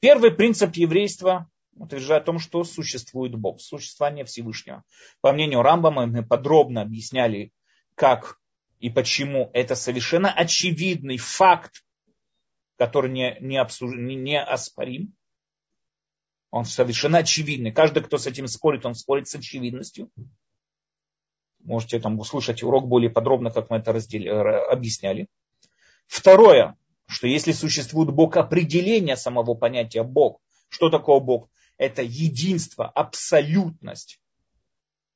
[0.00, 4.84] Первый принцип еврейства утверждает о том, что существует Бог, существование Всевышнего.
[5.20, 7.52] По мнению Рамбама, мы подробно объясняли,
[7.94, 8.38] как
[8.78, 11.84] и почему это совершенно очевидный факт,
[12.76, 13.94] который не, не, обсуж...
[13.94, 15.14] не, не оспорим.
[16.50, 17.72] Он совершенно очевидный.
[17.72, 20.10] Каждый, кто с этим спорит, он спорит с очевидностью.
[21.60, 24.28] Можете там услышать урок более подробно, как мы это раздели...
[24.28, 25.28] объясняли.
[26.08, 31.48] Второе, что если существует Бог, определение самого понятия Бог, что такое Бог?
[31.82, 34.20] Это единство, абсолютность.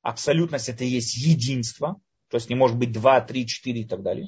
[0.01, 4.03] Абсолютность это и есть единство, то есть не может быть два, три, четыре и так
[4.03, 4.27] далее.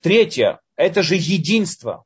[0.00, 2.04] Третье, это же единство,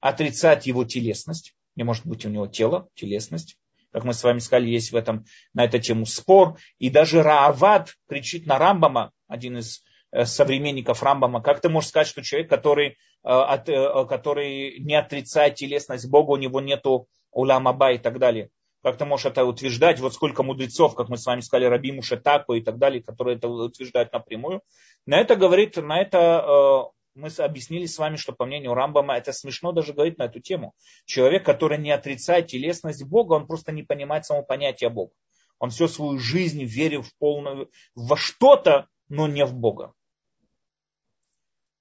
[0.00, 3.58] отрицать его телесность, не может быть у него тело, телесность.
[3.92, 6.58] Как мы с вами сказали, есть в этом, на эту тему спор.
[6.80, 9.84] И даже Раавад кричит на Рамбама, один из
[10.24, 16.08] современников Рамбама, как ты можешь сказать, что человек, который Э, э, который не отрицает телесность
[16.10, 18.50] Бога, у него нету уламаба и так далее.
[18.82, 19.98] Как ты можешь это утверждать?
[19.98, 23.48] Вот сколько мудрецов, как мы с вами сказали, Раби Мушетаку и так далее, которые это
[23.48, 24.60] утверждают напрямую.
[25.06, 29.32] На это говорит, на это э, мы объяснили с вами, что по мнению Рамбама это
[29.32, 30.74] смешно даже говорить на эту тему.
[31.06, 35.12] Человек, который не отрицает телесность Бога, он просто не понимает само понятие Бога.
[35.58, 39.94] Он всю свою жизнь верил в полную, во что-то, но не в Бога.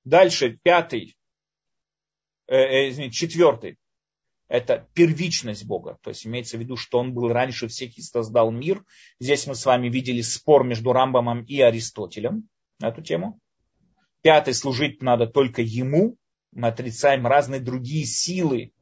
[0.06, 1.16] Дальше, пятый
[2.48, 3.78] э, э, извините, четвертый,
[4.48, 5.98] это первичность Бога.
[6.02, 8.84] То есть имеется в виду, что он был раньше всех и создал мир.
[9.20, 12.50] Здесь мы с вами видели спор между Рамбамом и Аристотелем
[12.80, 13.40] на эту тему.
[14.22, 16.18] Пятый, служить надо только ему.
[16.52, 18.74] Мы отрицаем разные другие силы,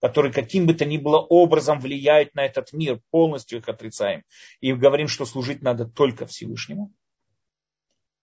[0.00, 3.00] которые каким бы то ни было образом влияют на этот мир.
[3.10, 4.22] Полностью их отрицаем.
[4.60, 6.92] И говорим, что служить надо только Всевышнему.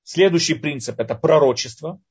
[0.04, 2.02] Следующий принцип это пророчество.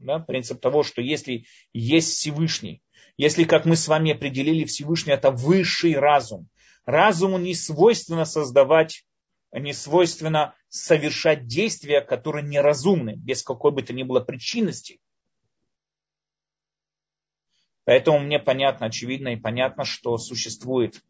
[0.00, 1.44] Да, принцип того, что если
[1.74, 2.82] есть Всевышний,
[3.18, 6.48] если, как мы с вами определили, Всевышний это высший разум,
[6.86, 9.04] разуму не свойственно создавать,
[9.52, 15.00] не свойственно совершать действия, которые неразумны, без какой бы то ни было причинности.
[17.84, 21.02] Поэтому мне понятно, очевидно и понятно, что существует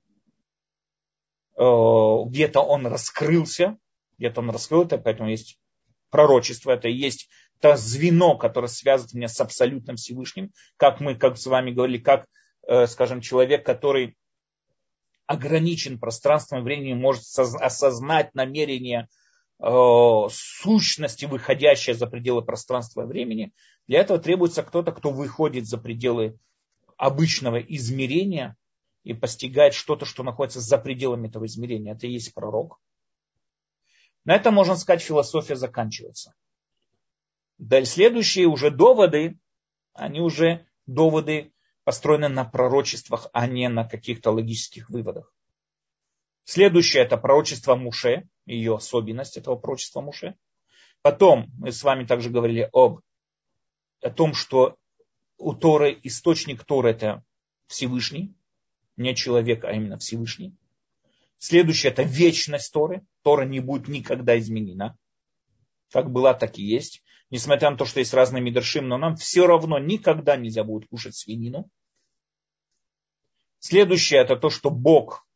[1.55, 3.79] где-то он раскрылся,
[4.19, 5.61] где-то он раскрыл это, поэтому есть
[6.09, 7.29] пророчество, это и есть
[7.61, 12.27] то звено, которое связывает меня с абсолютным Всевышним, как мы, как с вами говорили, как,
[12.67, 14.17] э, скажем, человек, который
[15.27, 19.09] ограничен пространством и временем, может осознать намерение
[19.63, 23.53] э, сущности, выходящее за пределы пространства и времени.
[23.87, 26.39] Для этого требуется кто-то, кто выходит за пределы
[26.97, 28.57] обычного измерения
[29.05, 31.93] и постигает что-то, что находится за пределами этого измерения.
[31.93, 32.79] Это и есть пророк.
[34.25, 36.35] На этом, можно сказать, философия заканчивается.
[37.85, 39.39] Следующие уже доводы,
[39.93, 41.53] они уже доводы
[41.85, 45.35] построены на пророчествах, а не на каких-то логических выводах.
[46.45, 50.37] Следующее это пророчество Муше, ее особенность этого пророчества Муше.
[51.03, 53.01] Потом мы с вами также говорили об
[54.03, 54.77] о том, что
[55.37, 57.23] у Торы источник Торы это
[57.67, 58.35] Всевышний,
[58.97, 60.57] не человек, а именно Всевышний.
[61.39, 63.07] Следующее это вечность Торы.
[63.23, 64.97] Тора не будет никогда изменена.
[65.91, 67.03] Как была, так и есть.
[67.31, 71.17] Несмотря на то, что есть разные мидршим, но нам все равно никогда нельзя будет кушать
[71.17, 71.71] свинину.
[73.61, 75.27] Следующее это то, что Бог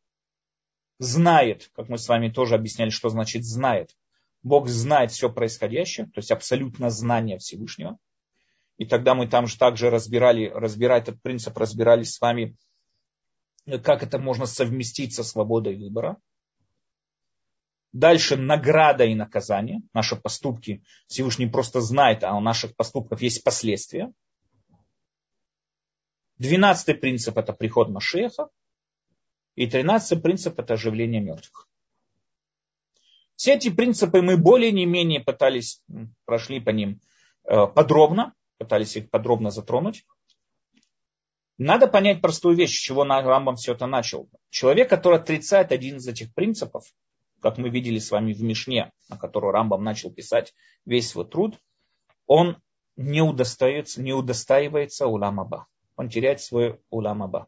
[0.99, 3.95] знает, как мы с вами тоже объясняли, что значит знает.
[4.43, 7.97] Бог знает все происходящее, то есть абсолютно знание Всевышнего.
[8.77, 12.57] И тогда мы там же также разбирали, разбирая этот принцип, разбирали с вами,
[13.83, 16.17] как это можно совместить со свободой выбора.
[17.95, 19.81] Дальше награда и наказание.
[19.93, 24.11] Наши поступки Всевышний просто знает, а у наших поступков есть последствия.
[26.37, 28.49] Двенадцатый принцип это приход Машеха.
[29.55, 31.69] И тринадцатый принцип это оживление мертвых.
[33.37, 35.81] Все эти принципы мы более не менее пытались,
[36.25, 36.99] прошли по ним
[37.45, 40.05] э, подробно, пытались их подробно затронуть.
[41.57, 44.29] Надо понять простую вещь, с чего Рамбам все это начал.
[44.49, 46.93] Человек, который отрицает один из этих принципов,
[47.45, 51.59] как мы видели с вами в Мишне, на которую Рамбам начал писать весь свой труд,
[52.25, 52.57] он
[52.95, 55.67] не удостаивается, не удостаивается уламаба.
[55.95, 57.47] Он теряет свой уламаба.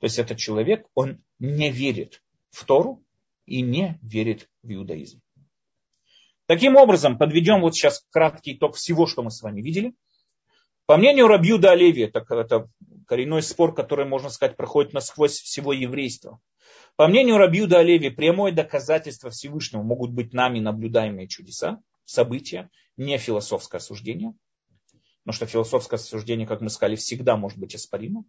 [0.00, 3.02] То есть этот человек, он не верит в Тору
[3.46, 5.22] и не верит в иудаизм.
[6.44, 9.94] Таким образом, подведем вот сейчас краткий итог всего, что мы с вами видели–
[10.88, 12.66] по мнению Рабьюда Олеви, это, это
[13.06, 16.40] коренной спор, который, можно сказать, проходит насквозь всего еврейства.
[16.98, 23.78] По мнению Рабьюда Олеви, прямое доказательство Всевышнего могут быть нами наблюдаемые чудеса, события, не философское
[23.78, 24.34] суждение.
[25.22, 28.24] Потому что философское суждение, как мы сказали, всегда может быть оспоримо.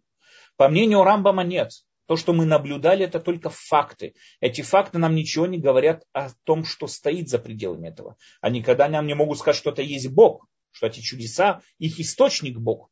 [0.56, 1.72] По мнению Рамбама нет.
[2.06, 4.14] То, что мы наблюдали, это только факты.
[4.38, 8.18] Эти факты нам ничего не говорят о том, что стоит за пределами этого.
[8.40, 12.56] Они никогда нам не могут сказать, что это есть Бог что эти чудеса, их источник
[12.58, 12.90] Бог.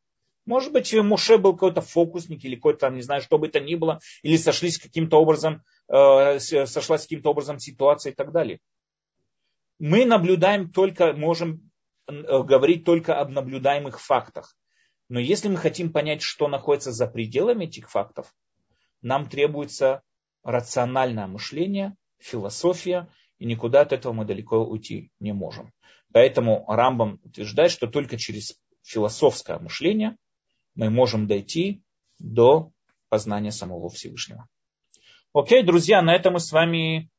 [0.48, 4.00] Может быть, Муше был какой-то фокусник или какой-то, не знаю, что бы это ни было,
[4.22, 8.58] или сошлись каким-то образом, э, сошлась каким-то образом ситуация и так далее.
[9.78, 11.70] Мы наблюдаем только, можем
[12.06, 14.56] э, говорить только об наблюдаемых фактах.
[15.10, 18.34] Но если мы хотим понять, что находится за пределами этих фактов,
[19.02, 20.00] нам требуется
[20.42, 25.74] рациональное мышление, философия, и никуда от этого мы далеко уйти не можем.
[26.10, 30.16] Поэтому Рамбам утверждает, что только через философское мышление
[30.78, 31.82] мы можем дойти
[32.20, 32.70] до
[33.08, 34.48] познания самого Всевышнего.
[35.32, 37.10] Окей, друзья, на этом мы с вами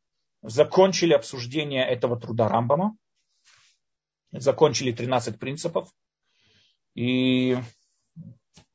[0.41, 2.95] закончили обсуждение этого труда Рамбама.
[4.31, 5.93] Закончили 13 принципов.
[6.95, 7.57] И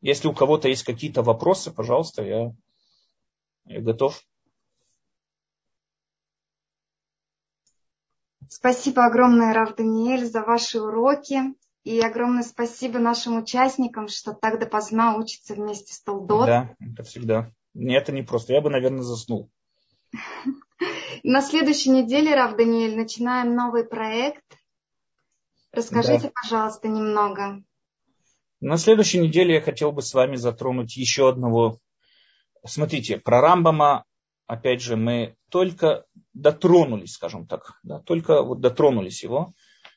[0.02, 2.52] если у кого-то есть какие-то вопросы, пожалуйста, я,
[3.64, 4.22] я готов.
[8.48, 11.40] Спасибо огромное, Рав Даниэль, за ваши уроки.
[11.84, 16.46] И огромное спасибо нашим участникам, что так допоздна учатся вместе с Толдот.
[16.46, 17.52] Да, это всегда.
[17.74, 18.54] Нет, это не просто.
[18.54, 19.50] Я бы, наверное, заснул.
[21.22, 24.44] На следующей неделе, Рав Даниэль, начинаем новый проект.
[25.72, 26.32] Расскажите, да.
[26.42, 27.62] пожалуйста, немного.
[28.60, 31.78] На следующей неделе я хотел бы с вами затронуть еще одного.
[32.64, 34.04] Смотрите, про Рамбама
[34.46, 39.54] опять же, мы только дотронулись, скажем так, да, только вот дотронулись его.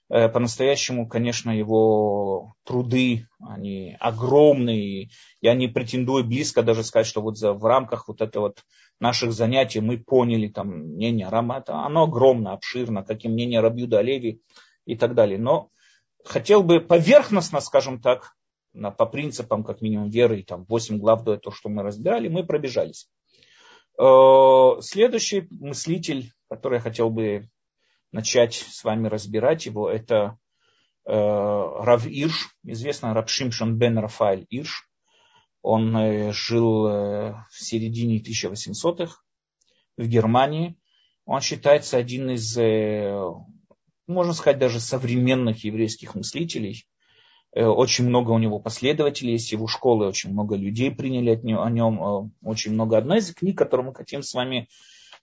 [0.09, 5.09] Э, по-настоящему, конечно, его труды, они огромные.
[5.41, 8.63] Я не претендую близко даже сказать, что вот за, в рамках вот этого вот
[8.99, 11.57] наших занятий мы поняли там мнение Рама.
[11.57, 14.41] Это, оно огромно, обширно, как и мнение Рабьюда Олеви
[14.85, 15.37] и так далее.
[15.37, 15.69] Но
[16.23, 18.33] хотел бы поверхностно, скажем так,
[18.73, 23.09] по принципам, как минимум, веры, там 8 глав до этого, что мы разбирали, мы пробежались.
[23.99, 27.49] Э, следующий мыслитель, который я хотел бы
[28.11, 30.37] начать с вами разбирать его, это
[31.05, 34.89] э, Рав Ирш, известный Рав Шимшон бен Рафаэль Ирш.
[35.61, 39.21] Он э, жил в середине 1800-х
[39.97, 40.77] в Германии.
[41.25, 43.19] Он считается один из, э,
[44.07, 46.85] можно сказать, даже современных еврейских мыслителей.
[47.53, 51.63] Э, очень много у него последователей есть, его школы, очень много людей приняли от него,
[51.63, 52.97] о нем, э, очень много.
[52.97, 54.69] Одна из книг, которую мы хотим с вами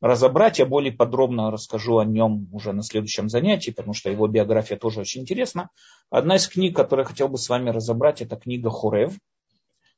[0.05, 4.76] разобрать, я более подробно расскажу о нем уже на следующем занятии, потому что его биография
[4.76, 5.70] тоже очень интересна.
[6.11, 9.18] Одна из книг, которую я хотел бы с вами разобрать, это книга Хурев.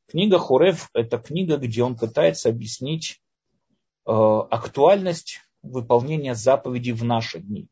[0.06, 3.20] Книга Хурев– это книга, где он пытается объяснить
[4.06, 7.66] э, актуальность выполнения заповедей в наши дни.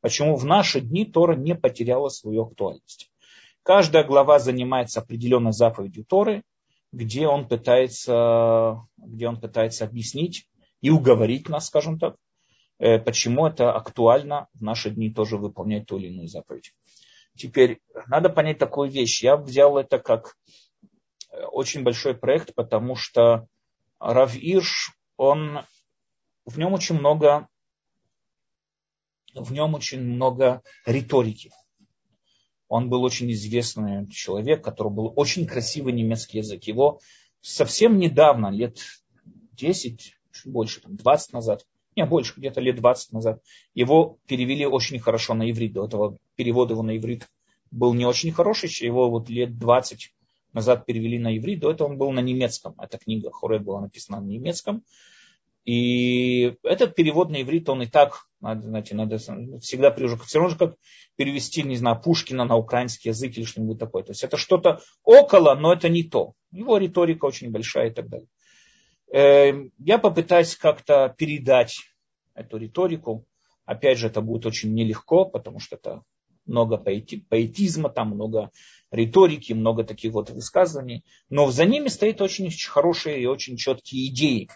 [0.00, 3.12] Почему в наши дни Тора не потеряла свою актуальность.
[3.62, 6.42] Каждая глава занимается определенной заповедью Торы,
[6.90, 10.46] где он пытается, где он пытается объяснить
[10.82, 12.16] и уговорить нас, скажем так,
[12.78, 16.74] э, почему это актуально в наши дни тоже выполнять ту или иную заповедь.
[17.36, 19.22] Теперь надо понять такую вещь.
[19.22, 20.36] Я взял это как
[21.30, 23.46] э, очень большой проект, потому что
[23.98, 25.60] Рав Ирш, он,
[26.44, 27.48] в нем очень много,
[29.34, 31.52] в нем очень много риторики.
[32.68, 36.64] Он был очень известный человек, который был очень красивый немецкий язык.
[36.64, 37.00] Его
[37.40, 38.78] совсем недавно, лет
[39.52, 41.64] 10, чуть больше, там, 20 назад,
[41.96, 43.42] не, больше, где-то лет 20 назад,
[43.74, 45.74] его перевели очень хорошо на иврит.
[45.74, 47.28] До этого перевод его на иврит
[47.70, 50.12] был не очень хороший, его вот лет 20
[50.52, 51.60] назад перевели на иврит.
[51.60, 52.74] До этого он был на немецком.
[52.78, 54.84] Эта книга Хорет была написана на немецком.
[55.64, 60.50] И этот перевод на иврит, он и так, надо, знаете, надо всегда прижу, все равно
[60.50, 60.74] же как
[61.16, 64.02] перевести, не знаю, Пушкина на украинский язык или что-нибудь такое.
[64.02, 66.32] То есть это что-то около, но это не то.
[66.50, 68.26] Его риторика очень большая и так далее.
[69.12, 71.78] Эм, я попытаюсь как-то передать
[72.34, 73.24] эту риторику.
[73.64, 76.02] Опять же, это будет очень нелегко, потому что это
[76.46, 78.50] много поэтизма, там много
[78.90, 81.04] риторики, много таких вот высказываний.
[81.30, 84.48] Но за ними стоят очень хорошие и очень четкие идеи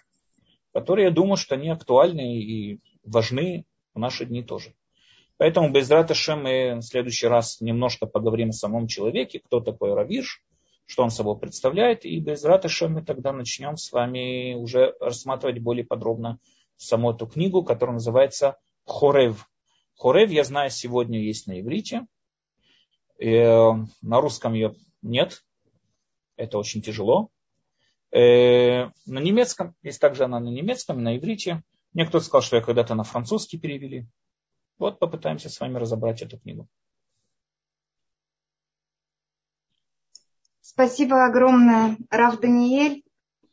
[0.77, 4.75] которые, я думаю, что они актуальны и важны в наши дни тоже.
[5.39, 10.45] Поэтому без Раташем мы в следующий раз немножко поговорим о самом человеке, кто такой Равиш,
[10.87, 15.85] что он собой представляет, и без Раташем мы тогда начнем с вами уже рассматривать более
[15.85, 16.39] подробно
[16.77, 19.51] саму эту книгу, которая называется Хорев.
[19.97, 22.07] Хорев, я знаю, сегодня есть на иврите,
[23.19, 23.73] э,
[24.03, 25.43] на русском ее нет,
[26.37, 27.31] это очень тяжело.
[28.13, 31.63] Э, на немецком, есть также она на немецком, на иврите.
[31.93, 34.07] Мне кто-то сказал, что я когда-то на французский перевели.
[34.79, 36.69] Вот попытаемся с вами разобрать эту книгу.
[40.77, 43.03] Спасибо огромное, Рав Даниэль.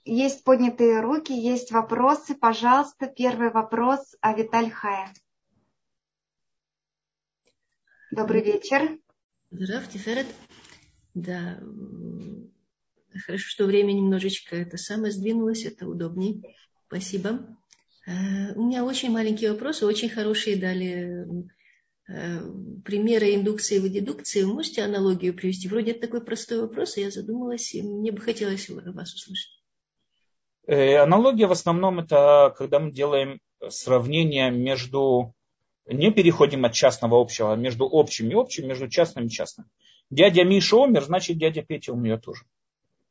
[0.03, 2.35] Есть поднятые руки, есть вопросы.
[2.35, 5.09] Пожалуйста, первый вопрос о Виталь Хая.
[8.11, 8.99] Добрый вечер.
[9.51, 10.27] Здравствуйте, Ферет.
[11.13, 11.61] Да,
[13.25, 16.41] Хорошо, что время немножечко это самое сдвинулось, это удобнее.
[16.87, 17.57] Спасибо.
[18.05, 21.25] Э, у меня очень маленькие вопросы, очень хорошие дали
[22.83, 24.43] примеры индукции и дедукции.
[24.43, 25.67] Вы можете аналогию привести?
[25.67, 29.63] Вроде это такой простой вопрос, и я задумалась, и мне бы хотелось вас услышать.
[30.67, 33.39] Э, аналогия в основном это когда мы делаем
[33.69, 35.33] сравнение между,
[35.85, 39.67] не переходим от частного общего, а между общим и общим, между частным и частным.
[40.09, 42.43] Дядя Миша умер, значит дядя Петя умер тоже.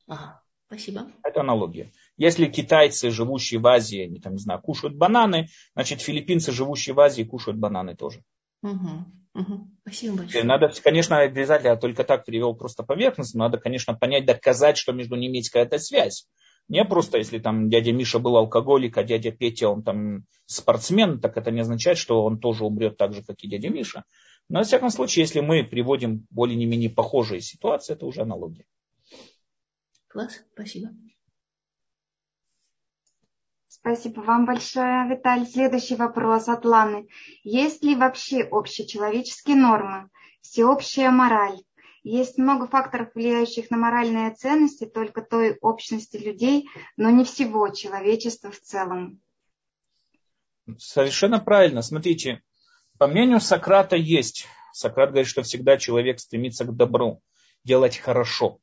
[0.07, 1.11] Ага, спасибо.
[1.23, 1.93] Это аналогия.
[2.17, 7.01] Если китайцы, живущие в Азии, они там, не знаю, кушают бананы, значит, филиппинцы, живущие в
[7.01, 8.23] Азии, кушают бананы тоже.
[8.63, 9.05] Угу,
[9.35, 9.69] угу.
[9.83, 10.45] Спасибо большое.
[10.45, 15.17] Надо, конечно, обязательно, я только так перевел просто поверхностно, надо, конечно, понять, доказать, что между
[15.17, 16.29] ними есть какая-то связь.
[16.69, 21.37] Не просто, если там дядя Миша был алкоголик, а дядя Петя, он там спортсмен, так
[21.37, 24.05] это не означает, что он тоже умрет так же, как и дядя Миша.
[24.49, 28.65] Но, во всяком случае, если мы приводим более-менее похожие ситуации, это уже аналогия.
[30.09, 30.91] Класс, спасибо.
[33.83, 35.45] Спасибо вам большое, Виталий.
[35.45, 37.09] Следующий вопрос от Ланы.
[37.43, 40.09] Есть ли вообще общечеловеческие нормы,
[40.41, 41.59] всеобщая мораль?
[42.05, 48.53] Есть много факторов, влияющих на моральные ценности только той общности людей, но не всего человечества
[48.53, 49.21] в целом.
[50.79, 51.83] Совершенно правильно.
[51.83, 52.41] Смотрите,
[52.99, 54.47] по мнению Сократа есть.
[54.73, 57.21] Сократ говорит, что всегда человек стремится к добру,
[57.65, 58.61] делать хорошо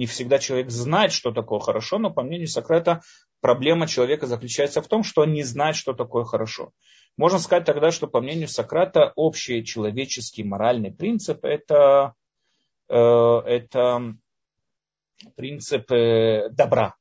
[0.00, 3.02] не всегда человек знает, что такое хорошо, но по мнению Сократа
[3.40, 6.72] проблема человека заключается в том, что он не знает, что такое хорошо.
[7.16, 12.14] Можно сказать тогда, что по мнению Сократа общий человеческий моральный принцип это,
[12.88, 14.14] э, это
[15.36, 16.94] принцип добра,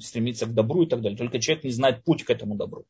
[0.00, 1.18] стремиться к добру и так далее.
[1.18, 2.86] Только человек не знает путь к этому добру.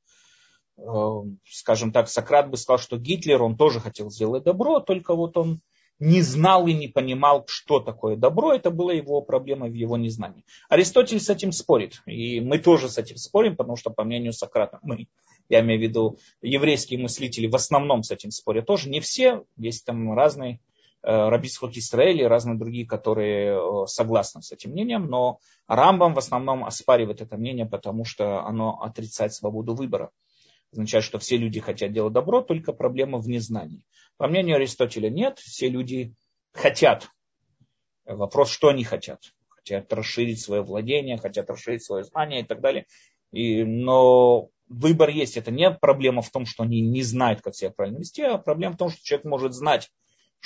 [0.79, 5.37] Э, скажем так, Сократ бы сказал, что Гитлер, он тоже хотел сделать добро, только вот
[5.37, 5.61] он
[5.99, 10.45] не знал и не понимал, что такое добро, это была его проблема в его незнании.
[10.69, 14.79] Аристотель с этим спорит, и мы тоже с этим спорим, потому что, по мнению Сократа,
[14.83, 15.09] мы
[15.49, 18.67] Я имею в виду еврейские мыслители в основном с этим спорят.
[18.67, 20.61] Тоже не все, есть там разные
[21.03, 26.19] э, Рабисхок Израиля и разные другие, которые э, согласны с этим мнением, но Рамбам в
[26.19, 30.11] основном оспаривает это мнение, потому что оно отрицает свободу выбора.
[30.73, 33.83] Означает, что все люди хотят делать добро, только проблема в незнании.
[34.17, 36.15] По мнению Аристотеля нет, все люди
[36.53, 37.09] хотят.
[38.05, 39.21] Вопрос, что они хотят.
[39.49, 42.87] Хотят расширить свое владение, хотят расширить свое знание и так далее.
[43.33, 45.37] И, но выбор есть.
[45.37, 48.75] Это не проблема в том, что они не знают, как себя правильно вести, а проблема
[48.75, 49.91] в том, что человек может знать,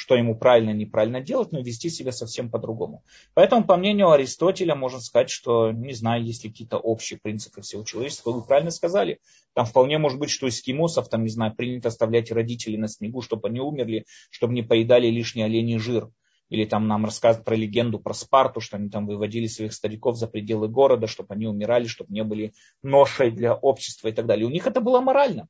[0.01, 3.05] что ему правильно и неправильно делать, но вести себя совсем по-другому.
[3.35, 7.85] Поэтому, по мнению Аристотеля, можно сказать, что, не знаю, есть ли какие-то общие принципы всего
[7.85, 8.31] человечества.
[8.31, 9.21] Вы правильно сказали.
[9.53, 13.49] Там вполне может быть, что эскимосов, там, не знаю, принято оставлять родителей на снегу, чтобы
[13.49, 16.09] они умерли, чтобы не поедали лишний оленей жир.
[16.49, 20.29] Или там нам рассказывают про легенду про Спарту, что они там выводили своих стариков за
[20.29, 24.47] пределы города, чтобы они умирали, чтобы не были ношей для общества и так далее.
[24.47, 25.47] У них это было морально.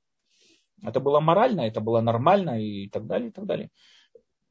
[0.82, 3.70] Это было морально, это было нормально и так далее, и так далее.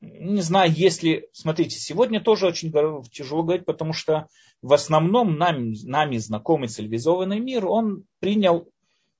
[0.01, 2.71] Не знаю, если, смотрите, сегодня тоже очень
[3.11, 4.27] тяжело говорить, потому что
[4.61, 8.69] в основном нами, нами знакомый цивилизованный мир, он принял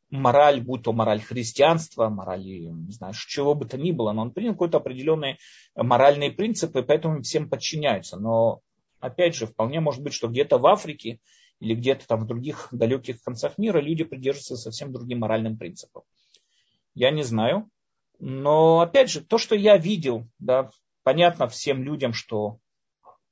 [0.09, 4.31] мораль, будь то мораль христианства, мораль, не знаю, чего бы то ни было, но он
[4.31, 5.37] принял какие-то определенные
[5.75, 8.17] моральные принципы, поэтому всем подчиняются.
[8.17, 8.61] Но,
[8.99, 11.19] опять же, вполне может быть, что где-то в Африке
[11.59, 16.03] или где-то там в других далеких концах мира люди придерживаются совсем другим моральным принципам.
[16.95, 17.69] Я не знаю.
[18.19, 20.71] Но, опять же, то, что я видел, да,
[21.03, 22.59] понятно всем людям, что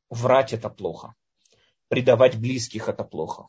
[0.09, 1.13] врать это плохо.
[1.89, 3.47] Предавать близких это плохо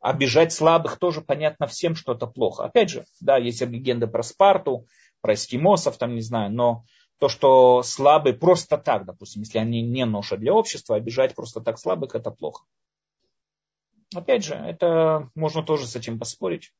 [0.00, 2.64] обижать слабых тоже понятно всем, что это плохо.
[2.64, 4.86] Опять же, да, есть легенды про Спарту,
[5.20, 6.84] про эскимосов, там, не знаю, но
[7.18, 11.78] то, что слабые просто так, допустим, если они не ноша для общества, обижать просто так
[11.78, 12.64] слабых, это плохо.
[14.14, 16.72] Опять же, это можно тоже с этим поспорить.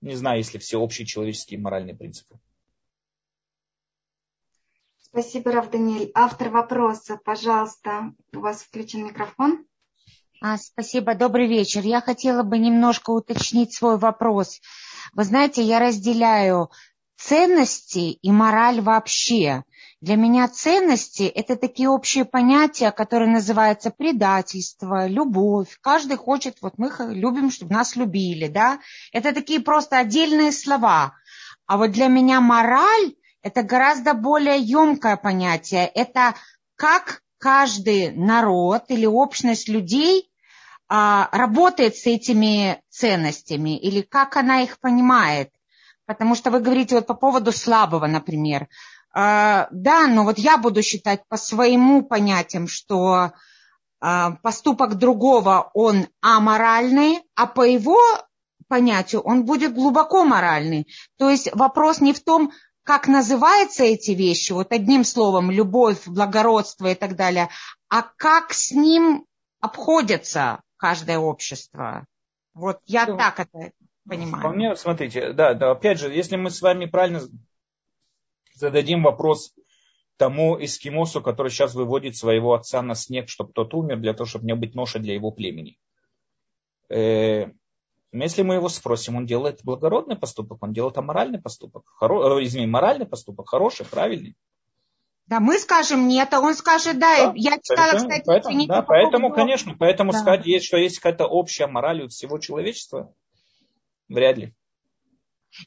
[0.00, 2.38] Не знаю, если все общие человеческие моральные принципы.
[5.02, 6.10] Спасибо, Рав Даниэль.
[6.14, 9.66] Автор вопроса, пожалуйста, у вас включен микрофон.
[10.40, 11.82] А, спасибо, добрый вечер.
[11.82, 14.60] Я хотела бы немножко уточнить свой вопрос.
[15.12, 16.70] Вы знаете, я разделяю
[17.16, 19.64] ценности и мораль вообще.
[20.00, 25.76] Для меня ценности– это такие общие понятия, которые называются предательство, любовь.
[25.82, 28.80] Каждый хочет, вот мы любим, чтобы нас любили, да?
[29.12, 31.12] Это такие просто отдельные слова.
[31.66, 35.86] А вот для меня мораль– это гораздо более емкое понятие.
[35.86, 36.34] Это
[36.76, 40.30] как каждый народ или общность людей
[40.88, 45.50] а, работает с этими ценностями или как она их понимает.
[46.06, 48.66] Потому что вы говорите вот по поводу слабого, например.
[49.12, 53.32] А, да, но вот я буду считать по своему понятиям, что
[54.00, 57.98] а, поступок другого, он аморальный, а по его
[58.68, 60.86] понятию он будет глубоко моральный.
[61.18, 62.52] То есть вопрос не в том,
[62.84, 67.50] как называются эти вещи, вот одним словом, любовь, благородство и так далее,
[67.88, 69.26] а как с ним
[69.60, 72.06] обходятся каждое общество.
[72.54, 73.72] Вот я ну, так это
[74.08, 74.40] понимаю.
[74.42, 77.20] Вполне, смотрите, да, да, опять же, если мы с вами правильно
[78.60, 79.52] зададим вопрос
[80.16, 84.44] тому эскимосу, который сейчас выводит своего отца на снег, чтобы тот умер, для того, чтобы
[84.44, 85.78] не быть ноша для его племени.
[86.90, 87.46] Э,
[88.12, 92.66] если мы его спросим, он делает благородный поступок, он делает аморальный поступок, хоро, э, извини,
[92.66, 94.36] моральный поступок, хороший, правильный.
[95.26, 97.28] Да, мы скажем нет, а он скажет да.
[97.28, 99.34] да я читала, поэтому, кстати, поэтому, да, по поэтому поводу...
[99.36, 100.18] конечно, поэтому да.
[100.18, 103.14] сказать, что есть какая-то общая мораль у всего человечества,
[104.08, 104.54] вряд ли.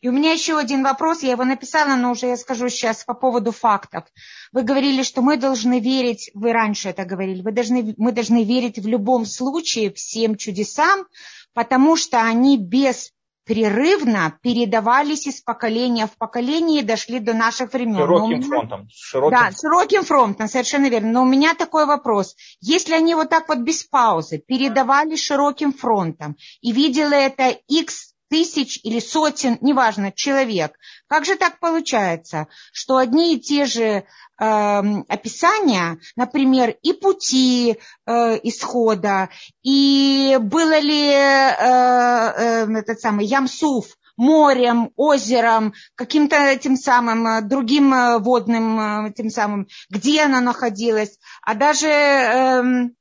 [0.01, 3.13] И у меня еще один вопрос, я его написала, но уже я скажу сейчас по
[3.13, 4.05] поводу фактов.
[4.51, 8.79] Вы говорили, что мы должны верить, вы раньше это говорили, вы должны, мы должны верить
[8.79, 11.05] в любом случае всем чудесам,
[11.53, 13.11] потому что они без
[13.45, 17.97] прерывно передавались из поколения в поколение и дошли до наших времен.
[17.97, 18.47] Широким меня...
[18.47, 18.87] фронтом.
[18.89, 19.37] Широким...
[19.37, 21.11] Да, широким фронтом, совершенно верно.
[21.11, 22.35] Но у меня такой вопрос.
[22.61, 28.79] Если они вот так вот без паузы передавали широким фронтом и видела это X тысяч
[28.81, 30.73] или сотен, неважно, человек.
[31.05, 34.05] Как же так получается, что одни и те же
[34.39, 39.29] Эм, описания, например, и пути э, исхода,
[39.61, 43.85] и было ли э, э, этот самый Ямсуф
[44.17, 51.19] морем, озером, каким-то тем самым э, другим э, водным э, тем самым, где она находилась,
[51.43, 52.95] а даже эм,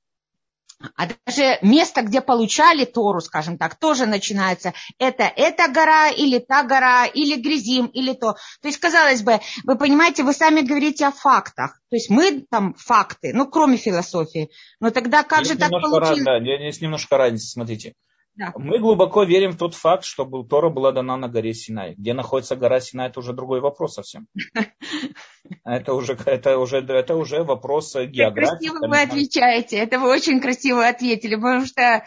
[0.96, 4.72] а даже место, где получали Тору, скажем так, тоже начинается.
[4.98, 8.34] Это эта гора или та гора, или Грязим, или то.
[8.60, 11.80] То есть, казалось бы, вы понимаете, вы сами говорите о фактах.
[11.90, 14.50] То есть мы там факты, ну, кроме философии.
[14.80, 16.22] Но тогда как есть же так получилось?
[16.24, 17.94] Да, есть немножко разницы, смотрите.
[18.34, 18.52] Да.
[18.56, 21.94] Мы глубоко верим в тот факт, что Тора была дана на горе Синай.
[21.94, 24.26] Где находится гора Синай, это уже другой вопрос совсем.
[25.64, 28.68] Это уже, это уже, это уже вопрос географии.
[28.68, 29.76] Красиво вы отвечаете.
[29.76, 32.04] Это вы очень красиво ответили, потому что,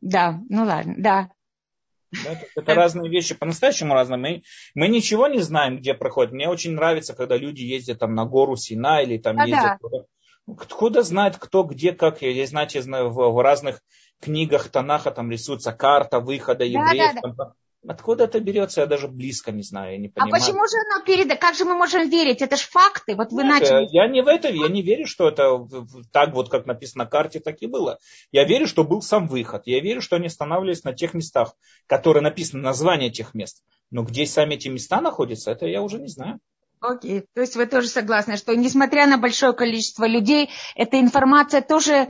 [0.00, 1.28] да, ну ладно, да.
[2.10, 4.18] Это, это разные вещи, по-настоящему разные.
[4.18, 4.42] Мы,
[4.74, 6.32] мы ничего не знаем, где проходит.
[6.32, 9.78] Мне очень нравится, когда люди ездят там на гору Сина или там а ездят.
[9.82, 10.54] Да.
[10.56, 12.22] Откуда знает, кто, где, как.
[12.22, 13.82] Я, знаете, знаю, в, в разных
[14.20, 17.14] книгах Танаха там рисуется карта выхода евреев.
[17.14, 17.52] Да, да, да.
[17.86, 20.34] Откуда это берется, я даже близко не знаю, я не понимаю.
[20.34, 21.38] А почему же оно перед...
[21.38, 22.42] Как же мы можем верить?
[22.42, 23.14] Это же факты.
[23.14, 23.86] Вот вы Нет, начали...
[23.92, 25.64] Я не в это, я не верю, что это
[26.12, 27.98] так вот, как написано на карте, так и было.
[28.32, 29.62] Я верю, что был сам выход.
[29.66, 31.54] Я верю, что они останавливались на тех местах,
[31.86, 33.62] которые написано название тех мест.
[33.90, 36.40] Но где сами эти места находятся, это я уже не знаю.
[36.80, 42.08] Окей, то есть вы тоже согласны, что несмотря на большое количество людей, эта информация тоже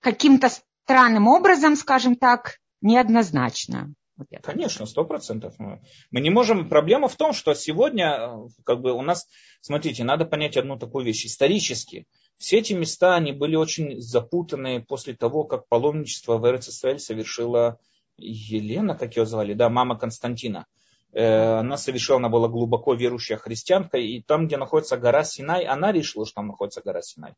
[0.00, 0.48] каким-то
[0.86, 3.92] странным образом, скажем так, неоднозначна.
[4.16, 5.54] Вот Конечно, сто процентов.
[5.58, 6.68] Мы не можем.
[6.68, 9.26] Проблема в том, что сегодня, э, как бы у нас,
[9.60, 11.26] смотрите, надо понять одну такую вещь.
[11.26, 12.06] Исторически
[12.38, 17.78] все эти места, они были очень запутаны после того, как паломничество в Эрцисраэль совершила
[18.16, 20.66] Елена, как ее звали, да, мама Константина.
[21.12, 25.90] Э, она совершила, она была глубоко верующая христианка, и там, где находится гора Синай, она
[25.90, 27.34] решила, что там находится гора Синай.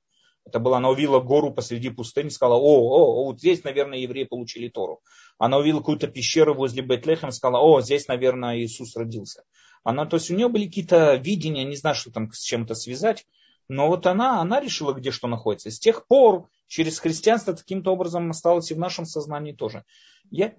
[0.49, 4.25] Это была, она увидела гору посреди пустыни, сказала, о, о, о, вот здесь, наверное, евреи
[4.25, 5.03] получили Тору.
[5.37, 9.45] Она увидела какую-то пещеру возле Бетлехема, сказала, о, здесь, наверное, Иисус родился.
[9.85, 13.27] Она, то есть у нее были какие-то видения, не знаю, что там с чем-то связать,
[13.69, 15.71] но вот она, она решила, где что находится.
[15.71, 19.85] С тех пор через христианство таким-то образом осталось и в нашем сознании тоже.
[20.31, 20.55] Я,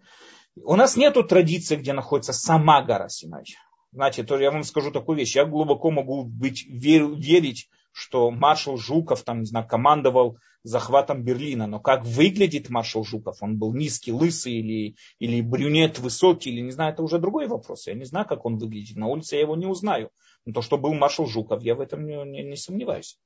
[0.56, 3.46] у нас нет традиции, где находится сама гора Синай.
[3.92, 5.36] Знаете, то я вам скажу такую вещь.
[5.36, 11.68] Я глубоко могу быть, вер, верить что маршал Жуков там, не знаю, командовал захватом Берлина.
[11.68, 13.38] Но как выглядит маршал Жуков?
[13.42, 17.88] Он был низкий, лысый или, или брюнет высокий, или не знаю, это уже другой вопрос.
[17.88, 18.98] Я не знаю, как он выглядит.
[18.98, 20.10] На улице я его не узнаю.
[20.46, 23.18] Но то, что был маршал Жуков, я в этом не, не, не сомневаюсь.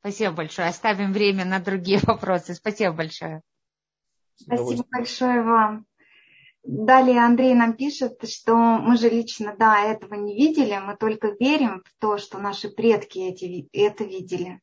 [0.00, 0.68] Спасибо большое.
[0.68, 2.54] Оставим время на другие вопросы.
[2.54, 3.40] Спасибо большое.
[4.36, 5.86] Спасибо большое вам.
[6.64, 11.82] Далее Андрей нам пишет, что мы же лично, да, этого не видели, мы только верим
[11.84, 14.60] в то, что наши предки эти, это видели.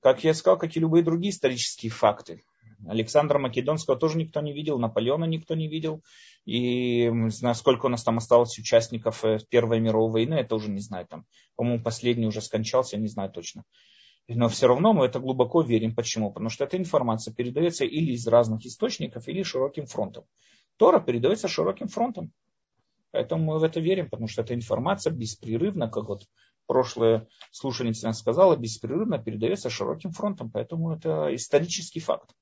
[0.00, 2.42] Как я сказал, как и любые другие исторические факты.
[2.86, 6.02] Александра Македонского тоже никто не видел, Наполеона никто не видел.
[6.44, 7.10] И
[7.54, 11.06] сколько у нас там осталось участников э, Первой мировой войны, это уже не знаю.
[11.06, 11.24] Там,
[11.56, 13.64] по-моему, последний уже скончался, я не знаю точно.
[14.28, 15.94] Но все равно мы это глубоко верим.
[15.94, 16.30] Почему?
[16.30, 20.24] Потому что эта информация передается или из разных источников, или широким фронтом.
[20.76, 22.32] Тора передается широким фронтом.
[23.10, 26.26] Поэтому мы в это верим, потому что эта информация беспрерывно, как вот
[26.66, 30.50] прошлое слушательница сказала, беспрерывно передается широким фронтом.
[30.50, 32.34] Поэтому это исторический факт.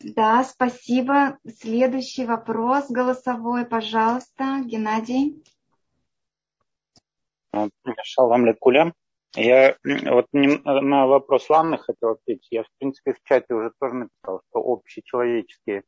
[0.00, 1.38] Да, спасибо.
[1.46, 5.42] Следующий вопрос голосовой, пожалуйста, Геннадий.
[8.02, 8.94] Шалам лекулям.
[9.38, 12.48] Я вот на вопрос Ланны хотел ответить.
[12.50, 15.84] Я, в принципе, в чате уже тоже написал, что общечеловеческие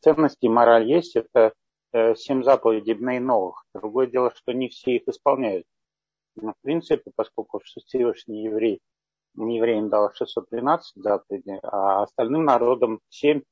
[0.00, 1.16] ценности мораль есть.
[1.16, 1.52] Это
[1.92, 3.64] э, семь заповедей новых.
[3.74, 5.66] Другое дело, что не все их исполняют.
[6.36, 8.80] Но, в принципе, поскольку Всевышний еврей,
[9.34, 13.42] евреям дал 612 заповедей, а остальным народам 7,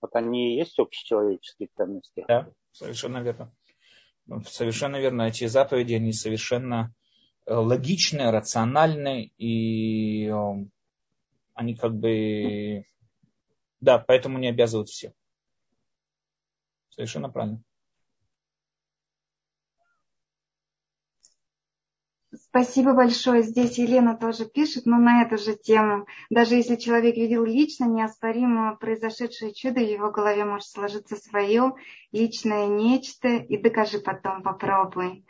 [0.00, 2.24] вот они и есть общечеловеческие ценности.
[2.28, 3.52] Да, совершенно верно.
[4.46, 5.22] Совершенно верно.
[5.22, 6.99] Эти заповеди, они совершенно Э,
[7.50, 10.64] логичные, рациональные, и э,
[11.54, 12.84] они как бы,
[13.80, 15.12] да, поэтому не обязывают всех.
[16.90, 17.62] Совершенно правильно.
[22.32, 23.42] Спасибо большое.
[23.42, 26.06] Здесь Елена тоже пишет, но на эту же тему.
[26.30, 31.72] Даже если человек видел лично неоспоримо произошедшее чудо, в его голове может сложиться свое
[32.12, 35.24] личное нечто, и докажи потом, попробуй.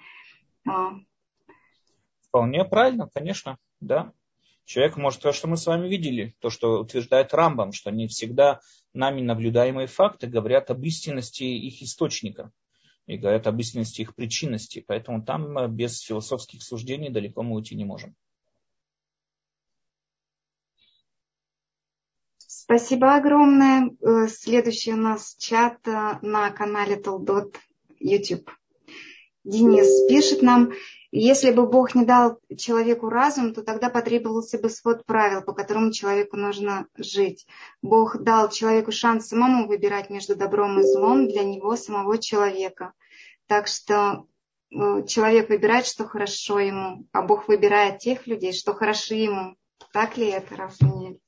[2.30, 4.12] Вполне правильно, конечно, да.
[4.64, 8.60] Человек может то, что мы с вами видели, то, что утверждает Рамбам, что не всегда
[8.94, 12.52] нами наблюдаемые факты говорят об истинности их источника
[13.06, 14.84] и говорят об истинности их причинности.
[14.86, 18.14] Поэтому там э, без философских суждений далеко мы уйти не можем.
[22.46, 23.90] Спасибо огромное.
[24.00, 27.58] Э, следующий у нас чат э, на канале Толдот
[27.98, 28.48] YouTube.
[29.44, 30.72] Денис пишет нам,
[31.12, 35.90] если бы Бог не дал человеку разум, то тогда потребовался бы свод правил, по которым
[35.90, 37.46] человеку нужно жить.
[37.82, 42.92] Бог дал человеку шанс самому выбирать между добром и злом для него самого человека.
[43.46, 44.26] Так что
[44.70, 49.56] э, человек выбирает, что хорошо ему, а Бог выбирает тех людей, что хороши ему.
[49.92, 51.18] Так ли это, Рафаэль?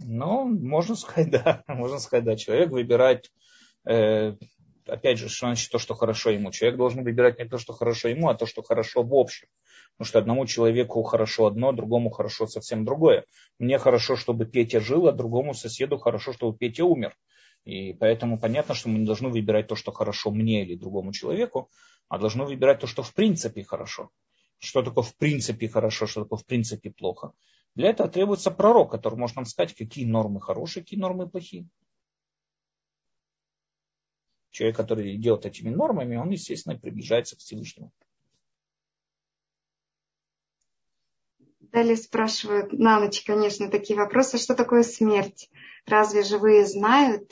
[0.00, 1.64] Ну, можно сказать, да.
[1.66, 2.36] Можно сказать, да.
[2.36, 3.30] Человек выбирает,
[3.88, 4.34] э,
[4.90, 6.50] опять же, что значит то, что хорошо ему.
[6.50, 9.48] Человек должен выбирать не то, что хорошо ему, а то, что хорошо в общем.
[9.92, 13.24] Потому что одному человеку хорошо одно, другому хорошо совсем другое.
[13.58, 17.14] Мне хорошо, чтобы Петя жил, а другому соседу хорошо, чтобы Петя умер.
[17.64, 21.70] И поэтому понятно, что мы не должны выбирать то, что хорошо мне или другому человеку,
[22.08, 24.10] а должны выбирать то, что в принципе хорошо.
[24.58, 27.32] Что такое в принципе хорошо, что такое в принципе плохо.
[27.74, 31.68] Для этого требуется пророк, который может нам сказать, какие нормы хорошие, какие нормы плохие.
[34.50, 37.92] Человек, который идет этими нормами, он, естественно, приближается к Всевышнему.
[41.60, 44.38] Далее спрашивают на ночь, конечно, такие вопросы.
[44.38, 45.48] Что такое смерть?
[45.86, 47.30] Разве живые знают?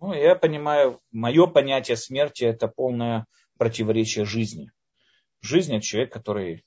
[0.00, 3.26] Ну, я понимаю, мое понятие смерти это полное
[3.58, 4.70] противоречие жизни.
[5.40, 6.64] Жизнь это человек, который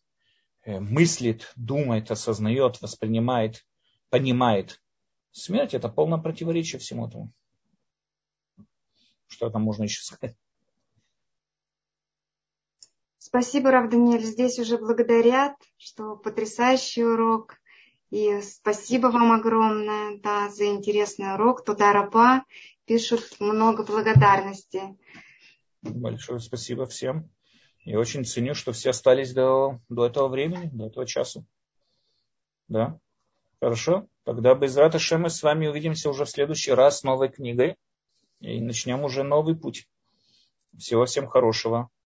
[0.63, 3.65] э, мыслит, думает, осознает, воспринимает,
[4.09, 4.81] понимает.
[5.31, 7.31] Смерть это полное противоречие всему этому.
[9.27, 10.35] Что там можно еще сказать?
[13.17, 14.23] Спасибо, Рав Даниэль.
[14.23, 17.57] Здесь уже благодарят, что потрясающий урок.
[18.09, 21.65] И спасибо вам огромное да, за интересный урок.
[21.65, 22.45] Туда раба
[22.85, 24.97] пишут много благодарности.
[25.81, 27.29] Большое спасибо всем.
[27.83, 31.43] Я очень ценю, что все остались до, до этого времени, до этого часа.
[32.67, 32.99] Да?
[33.59, 34.07] Хорошо.
[34.23, 37.75] Тогда без Рата мы с вами увидимся уже в следующий раз с новой книгой.
[38.39, 39.87] И начнем уже новый путь.
[40.77, 41.89] Всего всем хорошего.